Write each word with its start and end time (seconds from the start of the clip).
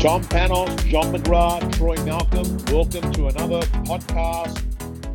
Tom 0.00 0.22
Panos, 0.22 0.68
John 0.86 1.12
McGrath, 1.12 1.76
Troy 1.76 1.96
Malcolm, 2.04 2.56
welcome 2.72 3.12
to 3.14 3.26
another 3.26 3.62
podcast, 3.82 4.62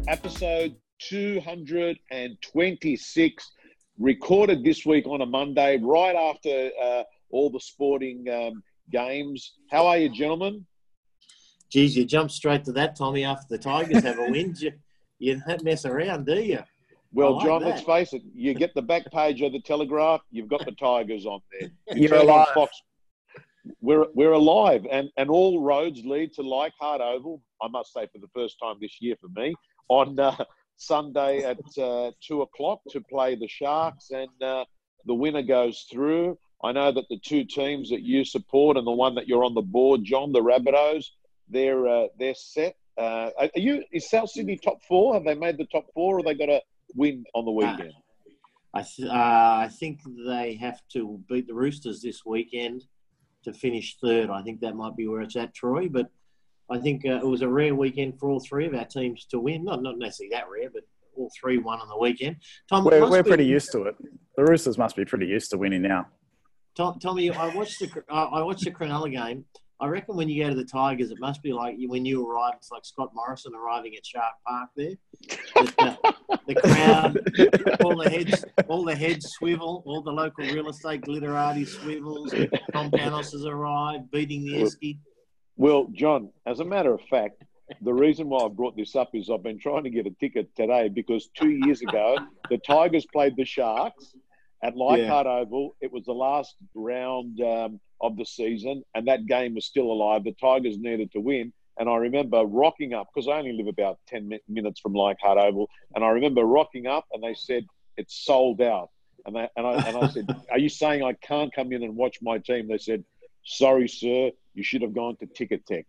episode 0.10 0.76
226, 1.00 3.52
recorded 3.98 4.62
this 4.62 4.86
week 4.86 5.08
on 5.08 5.22
a 5.22 5.26
Monday, 5.26 5.80
right 5.82 6.18
after 6.18 6.70
uh, 6.84 7.04
all 7.30 7.50
the 7.50 7.62
sporting 7.62 8.28
um, 8.30 8.62
games. 8.92 9.54
How 9.72 9.88
are 9.88 9.98
you, 9.98 10.10
gentlemen? 10.10 10.66
Geez, 11.70 11.96
you 11.96 12.04
jump 12.04 12.30
straight 12.30 12.66
to 12.66 12.74
that, 12.74 12.98
Tommy, 12.98 13.24
after 13.24 13.46
the 13.50 13.58
Tigers 13.58 14.04
have 14.04 14.20
a 14.20 14.30
win. 14.30 14.54
You, 14.60 14.74
you 15.20 15.42
don't 15.48 15.64
mess 15.64 15.86
around, 15.86 16.26
do 16.26 16.36
you? 16.36 16.60
Well, 17.14 17.38
like 17.38 17.46
John, 17.46 17.62
that. 17.62 17.70
let's 17.70 17.84
face 17.84 18.12
it. 18.12 18.22
You 18.36 18.54
get 18.54 18.76
the 18.76 18.82
back 18.82 19.10
page 19.14 19.42
of 19.42 19.54
the 19.54 19.62
Telegraph. 19.62 20.20
You've 20.30 20.50
got 20.50 20.66
the 20.66 20.74
Tigers 20.74 21.26
on 21.26 21.40
there. 21.52 21.70
You 21.96 21.96
You're 22.02 22.10
turn 22.10 22.20
on 22.20 22.26
alive. 22.26 22.48
Fox. 22.54 22.82
We're 23.80 24.06
we're 24.14 24.34
alive, 24.34 24.86
and 24.92 25.10
and 25.18 25.30
all 25.30 25.62
roads 25.62 26.02
lead 26.04 26.34
to 26.34 26.42
Leichhardt 26.42 27.02
Oval. 27.02 27.42
I 27.62 27.68
must 27.70 27.94
say, 27.94 28.08
for 28.12 28.20
the 28.20 28.28
first 28.34 28.58
time 28.62 28.76
this 28.82 28.98
year 29.00 29.16
for 29.22 29.30
me, 29.30 29.56
on 29.88 30.20
uh, 30.20 30.36
Sunday 30.78 31.44
at 31.44 31.60
uh, 31.78 32.12
two 32.22 32.42
o'clock 32.42 32.82
to 32.90 33.02
play 33.02 33.36
the 33.36 33.48
Sharks, 33.48 34.12
and 34.12 34.44
uh, 34.44 34.66
the 35.06 35.14
winner 35.14 35.44
goes 35.44 35.86
through. 35.92 36.38
I 36.64 36.72
know 36.72 36.92
that 36.92 37.06
the 37.10 37.20
two 37.20 37.44
teams 37.44 37.90
that 37.90 38.02
you 38.02 38.24
support 38.24 38.78
and 38.78 38.88
the 38.88 38.92
one 38.92 39.16
that 39.16 39.28
you're 39.28 39.44
on 39.44 39.54
the 39.54 39.62
board, 39.62 40.04
John, 40.04 40.32
the 40.32 40.42
Rabbitohs, 40.42 41.06
they're 41.50 41.88
uh, 41.88 42.08
they're 42.18 42.36
set. 42.36 42.76
Uh, 42.98 43.32
are 43.38 43.50
you 43.56 43.84
is 43.92 44.10
South 44.10 44.30
Sydney 44.30 44.58
top 44.58 44.82
four? 44.88 45.14
Have 45.14 45.24
they 45.24 45.36
made 45.36 45.58
the 45.58 45.66
top 45.66 45.86
four, 45.94 46.20
or 46.20 46.24
they 46.24 46.36
got 46.36 46.48
to 46.48 46.62
win 46.96 47.24
on 47.34 47.46
the 47.46 47.52
weekend? 47.52 47.94
I, 48.76 48.82
th- 48.82 49.08
uh, 49.08 49.12
I 49.14 49.70
think 49.72 50.00
they 50.26 50.56
have 50.56 50.82
to 50.94 51.22
beat 51.30 51.48
the 51.48 51.54
Roosters 51.54 52.02
this 52.02 52.26
weekend 52.26 52.86
to 53.44 53.54
finish 53.54 53.98
third. 53.98 54.30
I 54.30 54.42
think 54.42 54.62
that 54.62 54.76
might 54.76 54.96
be 54.96 55.08
where 55.08 55.22
it's 55.22 55.36
at, 55.36 55.54
Troy. 55.54 55.88
But 55.90 56.10
I 56.70 56.80
think 56.80 57.06
uh, 57.06 57.16
it 57.16 57.26
was 57.26 57.42
a 57.42 57.48
rare 57.48 57.76
weekend 57.76 58.20
for 58.20 58.30
all 58.30 58.40
three 58.40 58.66
of 58.66 58.74
our 58.74 58.86
teams 58.86 59.26
to 59.26 59.40
win. 59.40 59.64
Not 59.66 59.82
not 59.82 59.98
necessarily 59.98 60.36
that 60.36 60.50
rare, 60.50 60.70
but 60.74 60.84
all 61.16 61.32
three 61.40 61.58
won 61.58 61.80
on 61.80 61.88
the 61.88 61.98
weekend. 61.98 62.38
Tom, 62.70 62.86
We're, 62.86 63.08
we're 63.10 63.24
be- 63.24 63.30
pretty 63.30 63.46
used 63.46 63.72
to 63.74 63.84
it. 63.84 63.96
The 64.36 64.44
Roosters 64.44 64.78
must 64.78 64.96
be 64.96 65.06
pretty 65.06 65.28
used 65.28 65.52
to 65.52 65.58
winning 65.58 65.84
now. 65.84 66.08
Tom, 66.76 66.98
Tommy, 67.00 67.30
I 67.30 67.54
watched 67.54 67.80
the 67.80 68.04
I 68.10 68.24
I 68.24 68.42
watched 68.42 68.64
the 68.64 68.72
Cronulla 68.72 69.12
game. 69.12 69.46
I 69.80 69.88
reckon 69.88 70.16
when 70.16 70.30
you 70.30 70.44
go 70.44 70.50
to 70.50 70.56
the 70.56 70.64
Tigers, 70.64 71.12
it 71.12 71.20
must 71.20 71.42
be 71.42 71.52
like 71.52 71.76
when 71.88 72.06
you 72.06 72.28
arrive. 72.28 72.54
It's 72.58 72.72
like 72.72 72.86
Scott 72.86 73.12
Morrison 73.14 73.54
arriving 73.56 73.96
at 73.96 74.06
Shark 74.06 74.34
Park. 74.48 74.70
There, 74.78 74.92
the, 75.56 76.16
the, 76.48 76.56
crowd, 76.56 77.82
all 77.84 77.98
the 77.98 78.10
heads, 78.10 78.46
all 78.68 78.86
the 78.86 78.96
heads 78.96 79.28
swivel, 79.32 79.84
all 79.86 80.02
the 80.02 80.12
local 80.12 80.46
real 80.46 80.70
estate 80.70 81.02
glitterati 81.02 81.68
swivels. 81.68 82.32
Tom 82.72 82.92
Panos 82.92 83.32
has 83.34 83.46
arrived, 83.46 84.10
beating 84.12 84.46
the 84.46 84.62
Esky. 84.62 85.00
Well, 85.56 85.88
John, 85.92 86.30
as 86.46 86.60
a 86.60 86.66
matter 86.66 86.94
of 86.94 87.02
fact, 87.10 87.44
the 87.82 87.94
reason 87.94 88.30
why 88.30 88.46
I 88.46 88.50
brought 88.50 88.76
this 88.76 88.96
up 88.96 89.12
is 89.14 89.30
I've 89.30 89.44
been 89.44 89.60
trying 89.60 89.84
to 89.84 89.90
get 89.90 90.06
a 90.06 90.12
ticket 90.12 90.56
today 90.56 90.90
because 90.90 91.30
two 91.36 91.50
years 91.50 91.82
ago 91.82 92.18
the 92.50 92.58
Tigers 92.58 93.06
played 93.12 93.36
the 93.36 93.46
Sharks 93.46 94.14
at 94.64 94.76
Leichhardt 94.76 95.28
Oval. 95.28 95.76
It 95.82 95.92
was 95.92 96.06
the 96.06 96.14
last 96.14 96.56
round 96.74 97.40
um, 97.42 97.80
of 98.04 98.18
the 98.18 98.26
season, 98.26 98.84
and 98.94 99.08
that 99.08 99.26
game 99.26 99.56
was 99.56 99.66
still 99.66 99.92
alive. 99.92 100.24
The 100.24 100.34
Tigers 100.34 100.78
needed 100.78 101.12
to 101.14 101.20
win. 101.20 101.54
And 101.80 101.90
I 101.90 101.96
remember 101.96 102.44
rocking 102.44 102.94
up 102.94 103.08
because 103.14 103.28
I 103.28 103.40
only 103.40 103.54
live 103.54 103.66
about 103.66 103.98
10 104.08 104.32
minutes 104.48 104.80
from 104.80 104.94
Leichhardt 104.94 105.40
Oval. 105.40 105.68
And 105.96 106.04
I 106.04 106.10
remember 106.10 106.44
rocking 106.44 106.86
up, 106.86 107.06
and 107.12 107.24
they 107.24 107.34
said, 107.34 107.66
It's 107.98 108.24
sold 108.24 108.62
out. 108.62 108.90
And, 109.26 109.36
they, 109.36 109.50
and, 109.56 109.66
I, 109.66 109.74
and 109.88 109.98
I 109.98 110.08
said, 110.10 110.28
Are 110.52 110.60
you 110.60 110.70
saying 110.70 111.04
I 111.04 111.14
can't 111.14 111.52
come 111.52 111.72
in 111.72 111.82
and 111.82 111.96
watch 111.96 112.20
my 112.22 112.38
team? 112.38 112.68
They 112.68 112.78
said, 112.78 113.04
Sorry, 113.44 113.88
sir, 113.88 114.30
you 114.54 114.64
should 114.64 114.84
have 114.84 114.94
gone 114.94 115.18
to 115.18 115.26
Ticketek 115.26 115.86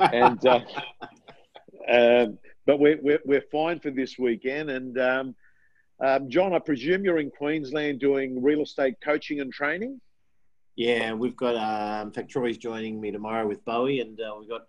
and 0.00 0.46
uh, 0.46 0.60
um, 1.90 2.38
but 2.66 2.78
we're, 2.78 2.98
we're 3.02 3.20
we're 3.24 3.44
fine 3.52 3.80
for 3.80 3.90
this 3.90 4.18
weekend. 4.18 4.70
And 4.70 4.98
um, 4.98 5.34
um, 6.00 6.30
John, 6.30 6.52
I 6.52 6.58
presume 6.58 7.04
you're 7.04 7.18
in 7.18 7.30
Queensland 7.30 8.00
doing 8.00 8.42
real 8.42 8.62
estate 8.62 8.94
coaching 9.02 9.40
and 9.40 9.52
training. 9.52 10.00
Yeah, 10.76 11.12
we've 11.12 11.36
got. 11.36 11.56
Um, 11.56 12.08
in 12.08 12.12
fact, 12.12 12.30
Troy's 12.30 12.56
joining 12.56 13.00
me 13.00 13.10
tomorrow 13.10 13.46
with 13.46 13.64
Bowie, 13.64 14.00
and 14.00 14.18
uh, 14.20 14.34
we've 14.38 14.48
got 14.48 14.66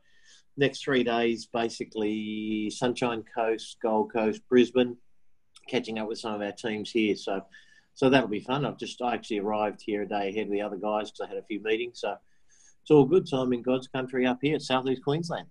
next 0.58 0.84
three 0.84 1.04
days 1.04 1.46
basically 1.46 2.70
Sunshine 2.70 3.24
Coast, 3.36 3.78
Gold 3.82 4.12
Coast, 4.12 4.42
Brisbane, 4.50 4.98
catching 5.68 6.00
up 6.00 6.08
with 6.08 6.20
some 6.20 6.34
of 6.34 6.42
our 6.42 6.52
teams 6.52 6.92
here. 6.92 7.16
So, 7.16 7.42
so 7.94 8.10
that'll 8.10 8.28
be 8.28 8.42
fun. 8.42 8.66
I've 8.66 8.78
just 8.78 9.02
I 9.02 9.14
actually 9.14 9.40
arrived 9.40 9.82
here 9.86 10.02
a 10.02 10.08
day 10.08 10.30
ahead 10.30 10.48
of 10.48 10.52
the 10.52 10.62
other 10.62 10.78
guys 10.78 11.10
because 11.10 11.26
I 11.26 11.30
had 11.30 11.38
a 11.38 11.46
few 11.46 11.62
meetings. 11.64 12.02
So 12.02 12.16
it's 12.82 12.92
all 12.92 13.06
good. 13.06 13.28
So 13.28 13.38
I'm 13.38 13.54
in 13.54 13.62
God's 13.62 13.88
country 13.88 14.26
up 14.26 14.40
here 14.42 14.60
Southeast 14.60 15.04
Queensland. 15.04 15.48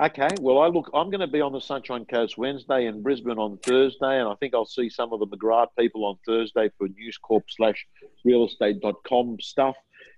Okay, 0.00 0.28
well, 0.40 0.60
I 0.60 0.68
look, 0.68 0.90
I'm 0.94 1.10
going 1.10 1.20
to 1.20 1.26
be 1.26 1.42
on 1.42 1.52
the 1.52 1.60
Sunshine 1.60 2.06
Coast 2.06 2.38
Wednesday 2.38 2.86
and 2.86 3.02
Brisbane 3.02 3.36
on 3.36 3.58
Thursday, 3.58 4.18
and 4.18 4.26
I 4.28 4.34
think 4.36 4.54
I'll 4.54 4.64
see 4.64 4.88
some 4.88 5.12
of 5.12 5.20
the 5.20 5.26
McGrath 5.26 5.66
people 5.78 6.06
on 6.06 6.16
Thursday 6.24 6.70
for 6.78 6.88
newscorp 6.88 7.42
slash 7.50 7.86
realestate.com 8.26 9.40
stuff. 9.40 9.76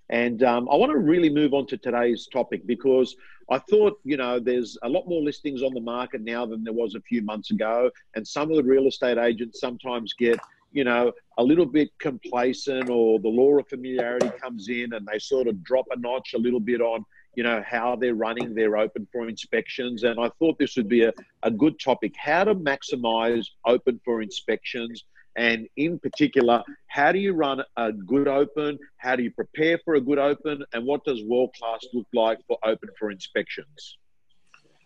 And 0.09 0.41
um, 0.43 0.69
I 0.71 0.77
want 0.77 0.93
to 0.93 0.97
really 0.97 1.29
move 1.29 1.53
on 1.53 1.67
to 1.67 1.77
today's 1.77 2.29
topic 2.31 2.65
because 2.65 3.13
I 3.51 3.59
thought, 3.59 3.99
you 4.05 4.15
know, 4.15 4.39
there's 4.39 4.77
a 4.83 4.87
lot 4.87 5.05
more 5.09 5.21
listings 5.21 5.61
on 5.61 5.73
the 5.73 5.81
market 5.81 6.21
now 6.21 6.45
than 6.45 6.63
there 6.63 6.71
was 6.71 6.95
a 6.95 7.01
few 7.01 7.21
months 7.21 7.51
ago. 7.51 7.91
And 8.15 8.25
some 8.25 8.51
of 8.51 8.55
the 8.55 8.63
real 8.63 8.87
estate 8.87 9.17
agents 9.17 9.59
sometimes 9.59 10.13
get, 10.13 10.39
you 10.71 10.85
know, 10.85 11.11
a 11.37 11.43
little 11.43 11.65
bit 11.65 11.89
complacent 11.99 12.89
or 12.89 13.19
the 13.19 13.27
law 13.27 13.57
of 13.57 13.67
familiarity 13.67 14.31
comes 14.41 14.69
in 14.69 14.93
and 14.93 15.05
they 15.05 15.19
sort 15.19 15.47
of 15.47 15.61
drop 15.61 15.87
a 15.91 15.99
notch 15.99 16.35
a 16.35 16.39
little 16.39 16.61
bit 16.61 16.79
on, 16.79 17.03
you 17.35 17.43
know, 17.43 17.63
how 17.65 17.95
they're 17.95 18.15
running 18.15 18.53
their 18.53 18.77
open 18.77 19.07
for 19.11 19.27
inspections. 19.27 20.03
And 20.03 20.19
I 20.19 20.29
thought 20.39 20.57
this 20.59 20.75
would 20.77 20.89
be 20.89 21.03
a, 21.03 21.13
a 21.43 21.51
good 21.51 21.79
topic 21.79 22.13
how 22.17 22.43
to 22.43 22.55
maximize 22.55 23.45
open 23.65 23.99
for 24.05 24.21
inspections. 24.21 25.05
And 25.35 25.67
in 25.77 25.97
particular, 25.97 26.63
how 26.87 27.11
do 27.11 27.17
you 27.17 27.33
run 27.33 27.63
a 27.75 27.91
good 27.91 28.27
open? 28.27 28.77
How 28.97 29.15
do 29.15 29.23
you 29.23 29.31
prepare 29.31 29.79
for 29.83 29.95
a 29.95 30.01
good 30.01 30.19
open? 30.19 30.63
And 30.73 30.85
what 30.85 31.03
does 31.05 31.23
world 31.23 31.55
class 31.59 31.83
look 31.93 32.07
like 32.13 32.39
for 32.47 32.57
open 32.63 32.89
for 32.99 33.09
inspections? 33.09 33.97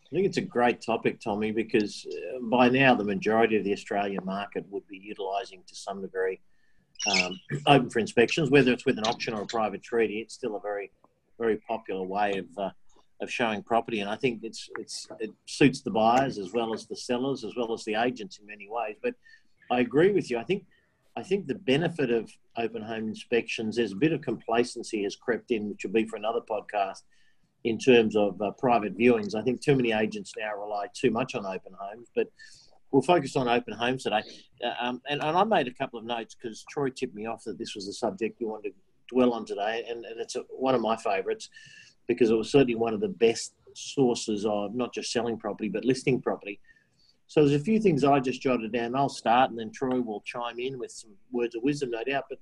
I 0.08 0.16
think 0.16 0.26
it's 0.26 0.38
a 0.38 0.42
great 0.42 0.82
topic, 0.82 1.20
Tommy, 1.20 1.52
because 1.52 2.08
uh, 2.08 2.40
by 2.44 2.70
now 2.70 2.96
the 2.96 3.04
majority 3.04 3.58
of 3.58 3.66
the 3.66 3.74
Australian 3.74 4.24
market 4.24 4.66
would 4.70 4.88
be 4.88 4.98
utilising 4.98 5.64
to 5.68 5.76
some 5.76 6.02
degree 6.02 6.40
um, 7.12 7.38
open 7.68 7.90
for 7.90 8.00
inspections, 8.00 8.50
whether 8.50 8.72
it's 8.72 8.86
with 8.86 8.98
an 8.98 9.04
auction 9.04 9.34
or 9.34 9.42
a 9.42 9.46
private 9.46 9.84
treaty. 9.84 10.20
It's 10.20 10.34
still 10.34 10.56
a 10.56 10.62
very, 10.62 10.92
very 11.38 11.58
popular 11.58 12.04
way 12.04 12.38
of 12.38 12.46
uh, 12.58 12.70
of 13.22 13.32
showing 13.32 13.64
property, 13.64 14.00
and 14.00 14.10
I 14.10 14.16
think 14.16 14.44
it's 14.44 14.70
it's 14.78 15.08
it 15.20 15.32
suits 15.46 15.82
the 15.82 15.92
buyers 15.92 16.38
as 16.38 16.54
well 16.54 16.74
as 16.74 16.86
the 16.86 16.96
sellers 16.96 17.44
as 17.44 17.56
well 17.56 17.74
as 17.74 17.84
the 17.84 17.96
agents 17.96 18.40
in 18.40 18.46
many 18.46 18.68
ways. 18.70 18.96
But 19.02 19.16
I 19.72 19.80
agree 19.80 20.12
with 20.12 20.30
you. 20.30 20.38
I 20.38 20.44
think 20.44 20.66
I 21.16 21.24
think 21.24 21.48
the 21.48 21.56
benefit 21.56 22.12
of 22.12 22.32
open 22.58 22.84
home 22.84 23.08
inspections, 23.08 23.76
there's 23.76 23.94
a 23.94 23.96
bit 23.96 24.14
of 24.14 24.22
complacency 24.22 25.04
has 25.04 25.16
crept 25.16 25.52
in, 25.52 25.70
which 25.70 25.84
will 25.84 25.92
be 25.92 26.06
for 26.06 26.16
another 26.16 26.42
podcast 26.42 27.02
in 27.64 27.80
terms 27.80 28.16
of 28.16 28.40
uh, 28.42 28.52
private 28.52 28.96
viewings. 28.96 29.34
I 29.34 29.42
think 29.42 29.62
too 29.62 29.76
many 29.76 29.92
agents 29.94 30.34
now 30.38 30.56
rely 30.56 30.88
too 30.94 31.10
much 31.10 31.34
on 31.34 31.46
open 31.46 31.74
homes, 31.78 32.08
but 32.16 32.28
we'll 32.92 33.02
focus 33.02 33.36
on 33.36 33.48
open 33.48 33.74
homes 33.74 34.04
today. 34.04 34.22
Uh, 34.64 34.74
um, 34.80 35.02
and, 35.10 35.22
and 35.24 35.36
I 35.36 35.44
made 35.44 35.68
a 35.68 35.74
couple 35.74 35.98
of 35.98 36.06
notes 36.06 36.36
because 36.36 36.64
Troy 36.70 36.90
tipped 36.90 37.16
me 37.16 37.26
off 37.26 37.44
that 37.46 37.58
this 37.58 37.74
was 37.74 37.88
the 37.88 37.94
subject 37.94 38.40
you 38.40 38.48
wanted 38.48 38.70
to 38.70 38.87
dwell 39.10 39.34
on 39.34 39.46
today, 39.46 39.86
and, 39.90 40.06
and 40.06 40.20
it's 40.20 40.36
a, 40.36 40.42
one 40.50 40.76
of 40.76 40.82
my 40.82 40.96
favourites 40.96 41.50
because 42.08 42.30
it 42.30 42.36
was 42.36 42.52
certainly 42.52 42.76
one 42.76 42.94
of 42.94 43.02
the 43.02 43.08
best 43.08 43.54
sources 43.74 44.46
of 44.46 44.74
not 44.74 44.94
just 44.94 45.12
selling 45.12 45.38
property 45.38 45.70
but 45.70 45.86
listing 45.86 46.22
property. 46.22 46.60
So 47.28 47.42
there's 47.42 47.62
a 47.62 47.64
few 47.64 47.80
things 47.80 48.04
I 48.04 48.20
just 48.20 48.42
jotted 48.42 48.72
down. 48.72 48.96
I'll 48.96 49.10
start, 49.10 49.50
and 49.50 49.60
then 49.60 49.72
Troy 49.72 50.00
will 50.00 50.22
chime 50.22 50.60
in 50.60 50.80
with 50.80 50.92
some 50.92 51.12
words 51.32 51.56
of 51.56 51.64
wisdom, 51.64 51.92
no 51.92 52.04
doubt. 52.04 52.26
But 52.30 52.40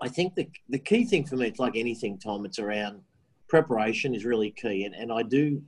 I 0.00 0.08
think 0.08 0.34
the 0.34 0.48
the 0.68 0.78
key 0.78 1.04
thing 1.04 1.24
for 1.24 1.36
me, 1.36 1.48
it's 1.48 1.58
like 1.58 1.76
anything, 1.76 2.18
Tom. 2.18 2.44
It's 2.44 2.58
around 2.58 3.00
preparation 3.48 4.14
is 4.14 4.24
really 4.24 4.50
key, 4.50 4.84
and, 4.84 4.94
and 4.94 5.10
I 5.10 5.22
do 5.22 5.62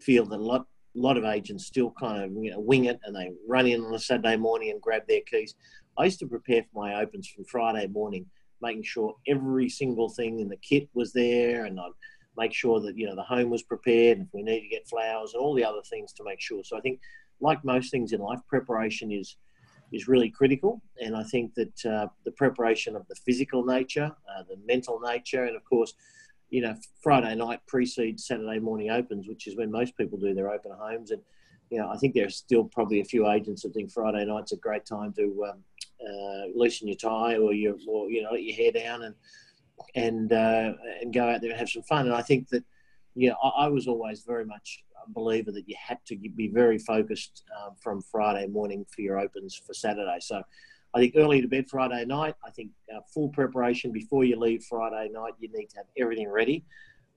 feel 0.00 0.26
that 0.26 0.36
a 0.36 0.42
lot 0.42 0.66
lot 0.94 1.16
of 1.16 1.24
agents 1.24 1.66
still 1.66 1.92
kind 1.98 2.22
of 2.22 2.32
you 2.42 2.50
know, 2.50 2.58
wing 2.58 2.86
it 2.86 2.98
and 3.04 3.14
they 3.14 3.30
run 3.48 3.66
in 3.66 3.80
on 3.80 3.94
a 3.94 3.98
Saturday 3.98 4.36
morning 4.36 4.70
and 4.70 4.80
grab 4.80 5.02
their 5.08 5.20
keys. 5.20 5.54
I 5.96 6.04
used 6.04 6.18
to 6.20 6.26
prepare 6.26 6.62
for 6.62 6.82
my 6.82 7.00
opens 7.00 7.28
from 7.28 7.44
Friday 7.44 7.86
morning, 7.86 8.26
making 8.60 8.82
sure 8.82 9.16
every 9.26 9.68
single 9.68 10.08
thing 10.08 10.40
in 10.40 10.48
the 10.48 10.56
kit 10.56 10.88
was 10.94 11.12
there, 11.12 11.64
and 11.64 11.78
I'd 11.80 11.90
make 12.36 12.52
sure 12.52 12.80
that 12.80 12.96
you 12.96 13.06
know 13.06 13.16
the 13.16 13.22
home 13.22 13.50
was 13.50 13.62
prepared, 13.62 14.18
and 14.18 14.26
if 14.26 14.34
we 14.34 14.42
need 14.42 14.60
to 14.60 14.68
get 14.68 14.88
flowers 14.88 15.34
and 15.34 15.42
all 15.42 15.54
the 15.54 15.64
other 15.64 15.82
things 15.88 16.12
to 16.14 16.24
make 16.24 16.40
sure. 16.40 16.62
So 16.64 16.76
I 16.76 16.80
think, 16.80 17.00
like 17.40 17.64
most 17.64 17.90
things 17.90 18.12
in 18.12 18.20
life, 18.20 18.40
preparation 18.48 19.10
is 19.10 19.36
is 19.92 20.06
really 20.08 20.30
critical, 20.30 20.82
and 21.00 21.16
I 21.16 21.24
think 21.24 21.54
that 21.54 21.86
uh, 21.86 22.06
the 22.24 22.32
preparation 22.32 22.94
of 22.96 23.06
the 23.08 23.16
physical 23.26 23.64
nature, 23.64 24.12
uh, 24.28 24.42
the 24.48 24.56
mental 24.64 25.00
nature, 25.00 25.44
and 25.44 25.56
of 25.56 25.64
course 25.64 25.94
you 26.50 26.60
know, 26.60 26.74
Friday 27.00 27.34
night 27.36 27.60
precedes 27.66 28.26
Saturday 28.26 28.58
morning 28.58 28.90
opens, 28.90 29.28
which 29.28 29.46
is 29.46 29.56
when 29.56 29.70
most 29.70 29.96
people 29.96 30.18
do 30.18 30.34
their 30.34 30.50
open 30.50 30.72
homes. 30.72 31.12
And, 31.12 31.22
you 31.70 31.78
know, 31.78 31.88
I 31.88 31.96
think 31.96 32.14
there's 32.14 32.36
still 32.36 32.64
probably 32.64 33.00
a 33.00 33.04
few 33.04 33.28
agents 33.30 33.62
that 33.62 33.72
think 33.72 33.90
Friday 33.90 34.24
night's 34.24 34.52
a 34.52 34.56
great 34.56 34.84
time 34.84 35.12
to 35.14 35.46
um, 35.48 35.64
uh, 36.04 36.46
loosen 36.54 36.88
your 36.88 36.96
tie 36.96 37.36
or, 37.36 37.52
your, 37.52 37.76
or, 37.88 38.10
you 38.10 38.22
know, 38.22 38.32
let 38.32 38.42
your 38.42 38.56
hair 38.56 38.72
down 38.72 39.02
and 39.02 39.14
and 39.94 40.32
uh, 40.32 40.72
and 41.00 41.14
go 41.14 41.26
out 41.30 41.40
there 41.40 41.50
and 41.50 41.58
have 41.58 41.70
some 41.70 41.82
fun. 41.84 42.06
And 42.06 42.14
I 42.14 42.22
think 42.22 42.48
that, 42.50 42.64
yeah, 43.14 43.32
I, 43.42 43.64
I 43.64 43.68
was 43.68 43.86
always 43.86 44.22
very 44.22 44.44
much 44.44 44.84
a 45.06 45.10
believer 45.10 45.52
that 45.52 45.68
you 45.68 45.76
had 45.78 45.98
to 46.06 46.16
be 46.16 46.48
very 46.48 46.78
focused 46.78 47.44
um, 47.58 47.74
from 47.80 48.02
Friday 48.02 48.46
morning 48.46 48.84
for 48.94 49.00
your 49.00 49.18
opens 49.18 49.54
for 49.54 49.72
Saturday. 49.72 50.18
So 50.20 50.42
I 50.92 50.98
think 50.98 51.14
early 51.16 51.40
to 51.40 51.48
bed 51.48 51.68
Friday 51.68 52.04
night. 52.04 52.34
I 52.44 52.50
think 52.50 52.70
uh, 52.94 53.00
full 53.14 53.28
preparation 53.30 53.92
before 53.92 54.24
you 54.24 54.38
leave 54.38 54.64
Friday 54.64 55.08
night. 55.12 55.34
You 55.38 55.48
need 55.52 55.70
to 55.70 55.76
have 55.78 55.86
everything 55.96 56.28
ready. 56.28 56.64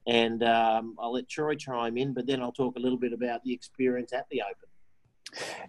And 0.08 0.44
um, 0.44 0.96
I'll 1.00 1.14
let 1.14 1.30
Troy 1.30 1.56
chime 1.56 1.98
in, 1.98 2.14
but 2.14 2.28
then 2.28 2.42
I'll 2.42 2.52
talk 2.52 2.76
a 2.76 2.80
little 2.80 2.98
bit 2.98 3.14
about 3.14 3.44
the 3.44 3.54
experience 3.54 4.14
at 4.14 4.28
the 4.30 4.42
Open. 4.42 4.70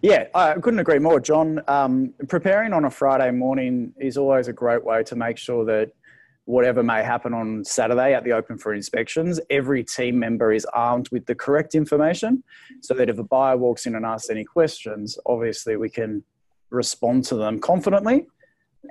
Yeah, 0.01 0.25
I 0.35 0.53
couldn't 0.55 0.79
agree 0.79 0.99
more, 0.99 1.19
John. 1.19 1.61
Um, 1.67 2.13
preparing 2.27 2.73
on 2.73 2.85
a 2.85 2.89
Friday 2.89 3.31
morning 3.31 3.93
is 3.99 4.17
always 4.17 4.47
a 4.47 4.53
great 4.53 4.83
way 4.83 5.03
to 5.03 5.15
make 5.15 5.37
sure 5.37 5.65
that 5.65 5.91
whatever 6.45 6.83
may 6.83 7.03
happen 7.03 7.33
on 7.33 7.63
Saturday 7.65 8.13
at 8.13 8.23
the 8.23 8.31
Open 8.31 8.57
for 8.57 8.73
inspections, 8.73 9.39
every 9.49 9.83
team 9.83 10.19
member 10.19 10.53
is 10.53 10.65
armed 10.65 11.09
with 11.11 11.25
the 11.25 11.33
correct 11.33 11.73
information 11.73 12.43
so 12.81 12.93
that 12.93 13.09
if 13.09 13.17
a 13.17 13.23
buyer 13.23 13.57
walks 13.57 13.85
in 13.87 13.95
and 13.95 14.05
asks 14.05 14.29
any 14.29 14.43
questions, 14.43 15.17
obviously 15.25 15.75
we 15.75 15.89
can 15.89 16.23
respond 16.69 17.23
to 17.23 17.35
them 17.35 17.59
confidently 17.59 18.27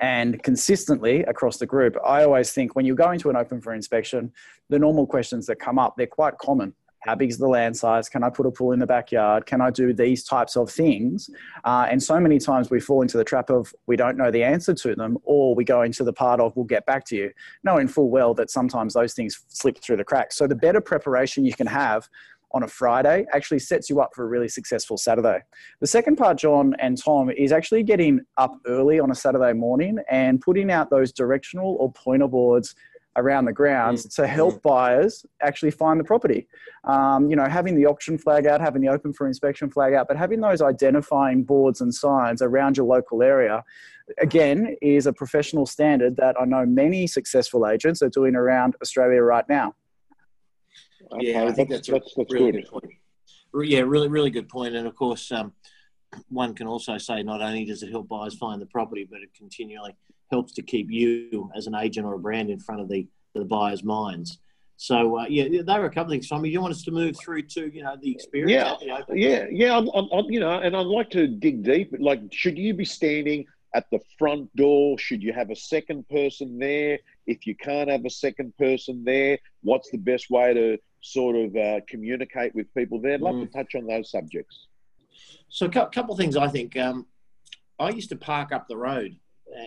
and 0.00 0.42
consistently 0.42 1.22
across 1.24 1.58
the 1.58 1.66
group. 1.66 1.96
I 2.04 2.24
always 2.24 2.52
think 2.52 2.76
when 2.76 2.86
you're 2.86 2.96
going 2.96 3.18
to 3.20 3.30
an 3.30 3.36
open 3.36 3.60
for 3.60 3.74
inspection, 3.74 4.32
the 4.68 4.78
normal 4.78 5.06
questions 5.06 5.46
that 5.46 5.56
come 5.56 5.78
up, 5.78 5.94
they're 5.96 6.06
quite 6.06 6.38
common. 6.38 6.74
How 7.04 7.14
big 7.14 7.28
is 7.28 7.36
the 7.36 7.46
land 7.46 7.76
size? 7.76 8.08
Can 8.08 8.22
I 8.22 8.30
put 8.30 8.46
a 8.46 8.50
pool 8.50 8.72
in 8.72 8.78
the 8.78 8.86
backyard? 8.86 9.44
Can 9.44 9.60
I 9.60 9.70
do 9.70 9.92
these 9.92 10.24
types 10.24 10.56
of 10.56 10.70
things? 10.70 11.28
Uh, 11.62 11.86
and 11.90 12.02
so 12.02 12.18
many 12.18 12.38
times 12.38 12.70
we 12.70 12.80
fall 12.80 13.02
into 13.02 13.18
the 13.18 13.24
trap 13.24 13.50
of 13.50 13.74
we 13.86 13.94
don't 13.94 14.16
know 14.16 14.30
the 14.30 14.42
answer 14.42 14.72
to 14.72 14.94
them, 14.94 15.18
or 15.22 15.54
we 15.54 15.64
go 15.64 15.82
into 15.82 16.02
the 16.02 16.14
part 16.14 16.40
of 16.40 16.56
we'll 16.56 16.64
get 16.64 16.86
back 16.86 17.04
to 17.06 17.16
you, 17.16 17.30
knowing 17.62 17.88
full 17.88 18.08
well 18.08 18.32
that 18.32 18.50
sometimes 18.50 18.94
those 18.94 19.12
things 19.12 19.44
slip 19.48 19.82
through 19.82 19.98
the 19.98 20.04
cracks. 20.04 20.36
So 20.36 20.46
the 20.46 20.54
better 20.54 20.80
preparation 20.80 21.44
you 21.44 21.52
can 21.52 21.66
have 21.66 22.08
on 22.54 22.62
a 22.62 22.68
Friday 22.68 23.26
actually 23.34 23.58
sets 23.58 23.90
you 23.90 24.00
up 24.00 24.10
for 24.14 24.24
a 24.24 24.26
really 24.26 24.48
successful 24.48 24.96
Saturday. 24.96 25.40
The 25.80 25.86
second 25.86 26.16
part, 26.16 26.38
John 26.38 26.74
and 26.78 26.96
Tom, 26.96 27.28
is 27.30 27.52
actually 27.52 27.82
getting 27.82 28.20
up 28.38 28.56
early 28.66 29.00
on 29.00 29.10
a 29.10 29.14
Saturday 29.14 29.52
morning 29.52 29.98
and 30.08 30.40
putting 30.40 30.70
out 30.70 30.88
those 30.88 31.12
directional 31.12 31.76
or 31.80 31.92
pointer 31.92 32.28
boards 32.28 32.74
around 33.16 33.44
the 33.44 33.52
grounds 33.52 34.06
mm. 34.06 34.14
to 34.14 34.26
help 34.26 34.62
buyers 34.62 35.24
actually 35.42 35.70
find 35.70 36.00
the 36.00 36.04
property. 36.04 36.48
Um, 36.84 37.28
you 37.28 37.36
know, 37.36 37.48
having 37.48 37.74
the 37.74 37.86
auction 37.86 38.18
flag 38.18 38.46
out, 38.46 38.60
having 38.60 38.82
the 38.82 38.88
open 38.88 39.12
for 39.12 39.26
inspection 39.26 39.70
flag 39.70 39.94
out, 39.94 40.08
but 40.08 40.16
having 40.16 40.40
those 40.40 40.62
identifying 40.62 41.44
boards 41.44 41.80
and 41.80 41.94
signs 41.94 42.42
around 42.42 42.76
your 42.76 42.86
local 42.86 43.22
area, 43.22 43.64
again, 44.18 44.76
is 44.82 45.06
a 45.06 45.12
professional 45.12 45.66
standard 45.66 46.16
that 46.16 46.36
I 46.40 46.44
know 46.44 46.66
many 46.66 47.06
successful 47.06 47.66
agents 47.66 48.02
are 48.02 48.08
doing 48.08 48.34
around 48.34 48.74
Australia 48.82 49.22
right 49.22 49.48
now. 49.48 49.74
Yeah, 51.20 51.44
I 51.44 51.52
think 51.52 51.70
that's, 51.70 51.88
that's, 51.88 52.14
that's, 52.16 52.32
really 52.32 52.52
good. 52.52 52.64
good. 52.64 52.70
point. 52.70 53.68
Yeah, 53.68 53.80
really, 53.80 54.08
really 54.08 54.30
good 54.30 54.48
point. 54.48 54.74
And 54.74 54.86
of 54.86 54.96
course, 54.96 55.30
um, 55.30 55.52
one 56.28 56.54
can 56.54 56.66
also 56.66 56.98
say 56.98 57.22
not 57.22 57.40
only 57.40 57.64
does 57.64 57.82
it 57.82 57.90
help 57.90 58.08
buyers 58.08 58.36
find 58.36 58.60
the 58.60 58.66
property, 58.66 59.06
but 59.08 59.20
it 59.20 59.30
continually 59.36 59.94
helps 60.30 60.52
to 60.54 60.62
keep 60.62 60.90
you 60.90 61.50
as 61.56 61.66
an 61.66 61.74
agent 61.74 62.06
or 62.06 62.14
a 62.14 62.18
brand 62.18 62.50
in 62.50 62.58
front 62.58 62.80
of 62.80 62.88
the, 62.88 63.06
the 63.34 63.44
buyers' 63.44 63.84
minds. 63.84 64.38
So 64.76 65.20
uh, 65.20 65.26
yeah, 65.28 65.62
there 65.64 65.80
were 65.80 65.86
a 65.86 65.90
couple 65.90 66.04
of 66.04 66.10
things. 66.10 66.28
Tommy, 66.28 66.48
you 66.48 66.60
want 66.60 66.72
us 66.72 66.82
to 66.82 66.90
move 66.90 67.16
through 67.18 67.42
to 67.42 67.72
you 67.72 67.82
know 67.84 67.96
the 68.00 68.10
experience? 68.10 68.82
Yeah, 68.82 69.00
yeah, 69.12 69.46
yeah. 69.50 69.76
I'm, 69.76 69.88
I'm, 69.94 70.24
you 70.28 70.40
know, 70.40 70.58
and 70.58 70.76
I'd 70.76 70.86
like 70.86 71.10
to 71.10 71.28
dig 71.28 71.62
deep. 71.62 71.94
Like, 71.98 72.20
should 72.32 72.58
you 72.58 72.74
be 72.74 72.84
standing 72.84 73.46
at 73.74 73.88
the 73.90 74.00
front 74.18 74.54
door? 74.56 74.98
Should 74.98 75.22
you 75.22 75.32
have 75.32 75.50
a 75.50 75.56
second 75.56 76.08
person 76.08 76.58
there? 76.58 76.98
If 77.26 77.46
you 77.46 77.56
can't 77.56 77.90
have 77.90 78.04
a 78.04 78.10
second 78.10 78.56
person 78.58 79.02
there, 79.04 79.38
what's 79.62 79.90
the 79.90 79.98
best 79.98 80.30
way 80.30 80.54
to 80.54 80.78
sort 81.04 81.36
of 81.36 81.54
uh, 81.54 81.80
communicate 81.86 82.54
with 82.54 82.72
people 82.74 82.98
there. 82.98 83.14
I'd 83.14 83.20
love 83.20 83.34
mm. 83.34 83.46
to 83.46 83.52
touch 83.52 83.74
on 83.74 83.86
those 83.86 84.10
subjects. 84.10 84.66
So, 85.50 85.66
a 85.66 85.68
couple 85.68 86.12
of 86.12 86.18
things 86.18 86.36
I 86.36 86.48
think. 86.48 86.76
Um, 86.76 87.06
I 87.78 87.90
used 87.90 88.08
to 88.08 88.16
park 88.16 88.52
up 88.52 88.68
the 88.68 88.76
road, 88.76 89.16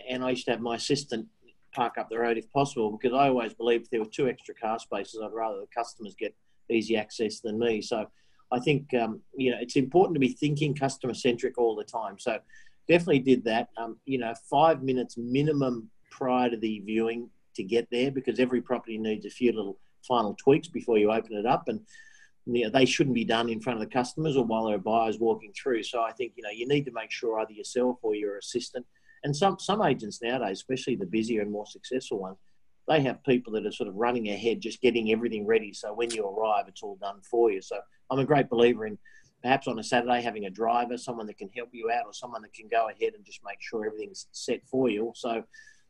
and 0.10 0.24
I 0.24 0.32
used 0.32 0.46
to 0.46 0.52
have 0.52 0.62
my 0.62 0.76
assistant 0.76 1.28
park 1.76 1.98
up 2.00 2.10
the 2.10 2.18
road 2.18 2.38
if 2.38 2.52
possible 2.52 2.92
because 2.92 3.16
I 3.16 3.28
always 3.28 3.54
believed 3.54 3.86
if 3.86 3.90
there 3.92 4.00
were 4.00 4.08
two 4.08 4.28
extra 4.28 4.56
car 4.56 4.80
spaces, 4.80 5.22
I'd 5.24 5.32
rather 5.32 5.60
the 5.60 5.68
customers 5.76 6.16
get 6.18 6.34
easy 6.70 6.98
access 6.98 7.40
than 7.40 7.60
me. 7.60 7.82
So, 7.82 8.08
I 8.52 8.60
think 8.60 8.94
um, 8.96 9.22
you 9.36 9.52
know 9.52 9.58
it's 9.62 9.76
important 9.76 10.16
to 10.16 10.20
be 10.20 10.30
thinking 10.30 10.74
customer 10.74 11.14
centric 11.14 11.58
all 11.58 11.76
the 11.76 11.84
time. 11.84 12.18
So, 12.18 12.40
definitely 12.88 13.20
did 13.20 13.44
that. 13.44 13.70
Um, 13.78 13.98
you 14.06 14.18
know, 14.18 14.34
five 14.50 14.82
minutes 14.82 15.18
minimum 15.18 15.92
prior 16.10 16.50
to 16.50 16.58
the 16.58 16.80
viewing 16.80 17.30
to 17.58 17.64
get 17.64 17.88
there 17.92 18.12
because 18.12 18.40
every 18.40 18.62
property 18.62 18.98
needs 18.98 19.26
a 19.26 19.30
few 19.30 19.52
little 19.52 19.78
final 20.08 20.36
tweaks 20.36 20.68
before 20.68 20.98
you 20.98 21.12
open 21.12 21.36
it 21.36 21.46
up. 21.46 21.68
And 21.68 21.82
you 22.46 22.64
know, 22.64 22.70
they 22.70 22.86
shouldn't 22.86 23.16
be 23.16 23.26
done 23.26 23.50
in 23.50 23.60
front 23.60 23.82
of 23.82 23.88
the 23.88 23.94
customers 23.94 24.38
or 24.38 24.46
while 24.46 24.66
there 24.66 24.76
are 24.76 24.80
buyers 24.80 25.20
walking 25.20 25.52
through. 25.54 25.84
So 25.84 26.02
I 26.02 26.14
think 26.14 26.34
you 26.36 26.44
know 26.44 26.50
you 26.50 26.68
need 26.68 26.86
to 26.86 26.92
make 26.92 27.12
sure 27.12 27.40
either 27.40 27.52
yourself 27.52 27.98
or 28.02 28.16
your 28.16 28.38
assistant. 28.38 28.86
And 29.24 29.36
some 29.36 29.60
some 29.60 29.82
agents 29.82 30.22
nowadays, 30.22 30.60
especially 30.60 30.96
the 30.96 31.06
busier 31.06 31.42
and 31.42 31.52
more 31.52 31.66
successful 31.66 32.20
ones, 32.20 32.38
they 32.88 33.02
have 33.02 33.24
people 33.24 33.52
that 33.54 33.66
are 33.66 33.72
sort 33.72 33.90
of 33.90 33.96
running 33.96 34.30
ahead, 34.30 34.62
just 34.62 34.82
getting 34.82 35.12
everything 35.12 35.46
ready. 35.46 35.74
So 35.74 35.94
when 35.94 36.12
you 36.12 36.26
arrive, 36.26 36.66
it's 36.68 36.84
all 36.84 36.98
done 37.02 37.20
for 37.30 37.52
you. 37.52 37.62
So 37.62 37.78
I'm 38.10 38.20
a 38.20 38.26
great 38.26 38.50
believer 38.50 38.86
in 38.86 38.98
perhaps 39.42 39.68
on 39.68 39.80
a 39.80 39.84
Saturday 39.84 40.22
having 40.22 40.46
a 40.46 40.50
driver, 40.50 40.98
someone 40.98 41.28
that 41.28 41.38
can 41.38 41.50
help 41.56 41.70
you 41.72 41.92
out, 41.92 42.06
or 42.06 42.14
someone 42.14 42.42
that 42.42 42.54
can 42.54 42.68
go 42.70 42.90
ahead 42.90 43.14
and 43.14 43.26
just 43.26 43.42
make 43.46 43.62
sure 43.62 43.86
everything's 43.86 44.28
set 44.32 44.62
for 44.66 44.90
you. 44.90 45.12
So 45.16 45.44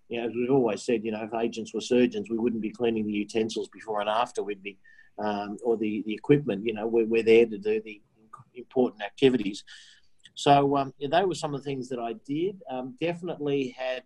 you 0.09 0.21
know, 0.21 0.27
as 0.27 0.33
we've 0.33 0.51
always 0.51 0.83
said, 0.83 1.03
you 1.03 1.11
know, 1.11 1.23
if 1.23 1.33
agents 1.33 1.73
were 1.73 1.81
surgeons, 1.81 2.29
we 2.29 2.37
wouldn't 2.37 2.61
be 2.61 2.71
cleaning 2.71 3.05
the 3.05 3.13
utensils 3.13 3.69
before 3.69 3.99
and 3.99 4.09
after. 4.09 4.43
We'd 4.43 4.63
be, 4.63 4.77
um, 5.19 5.57
or 5.63 5.77
the, 5.77 6.03
the 6.05 6.13
equipment, 6.13 6.65
you 6.65 6.73
know, 6.73 6.87
we're, 6.87 7.05
we're 7.05 7.23
there 7.23 7.45
to 7.45 7.57
do 7.57 7.81
the 7.81 8.01
important 8.55 9.03
activities. 9.03 9.63
So 10.35 10.77
um, 10.77 10.93
yeah, 10.97 11.09
they 11.11 11.25
were 11.25 11.35
some 11.35 11.53
of 11.53 11.61
the 11.61 11.65
things 11.65 11.89
that 11.89 11.99
I 11.99 12.13
did. 12.25 12.61
Um, 12.69 12.95
definitely 13.01 13.75
had, 13.77 14.03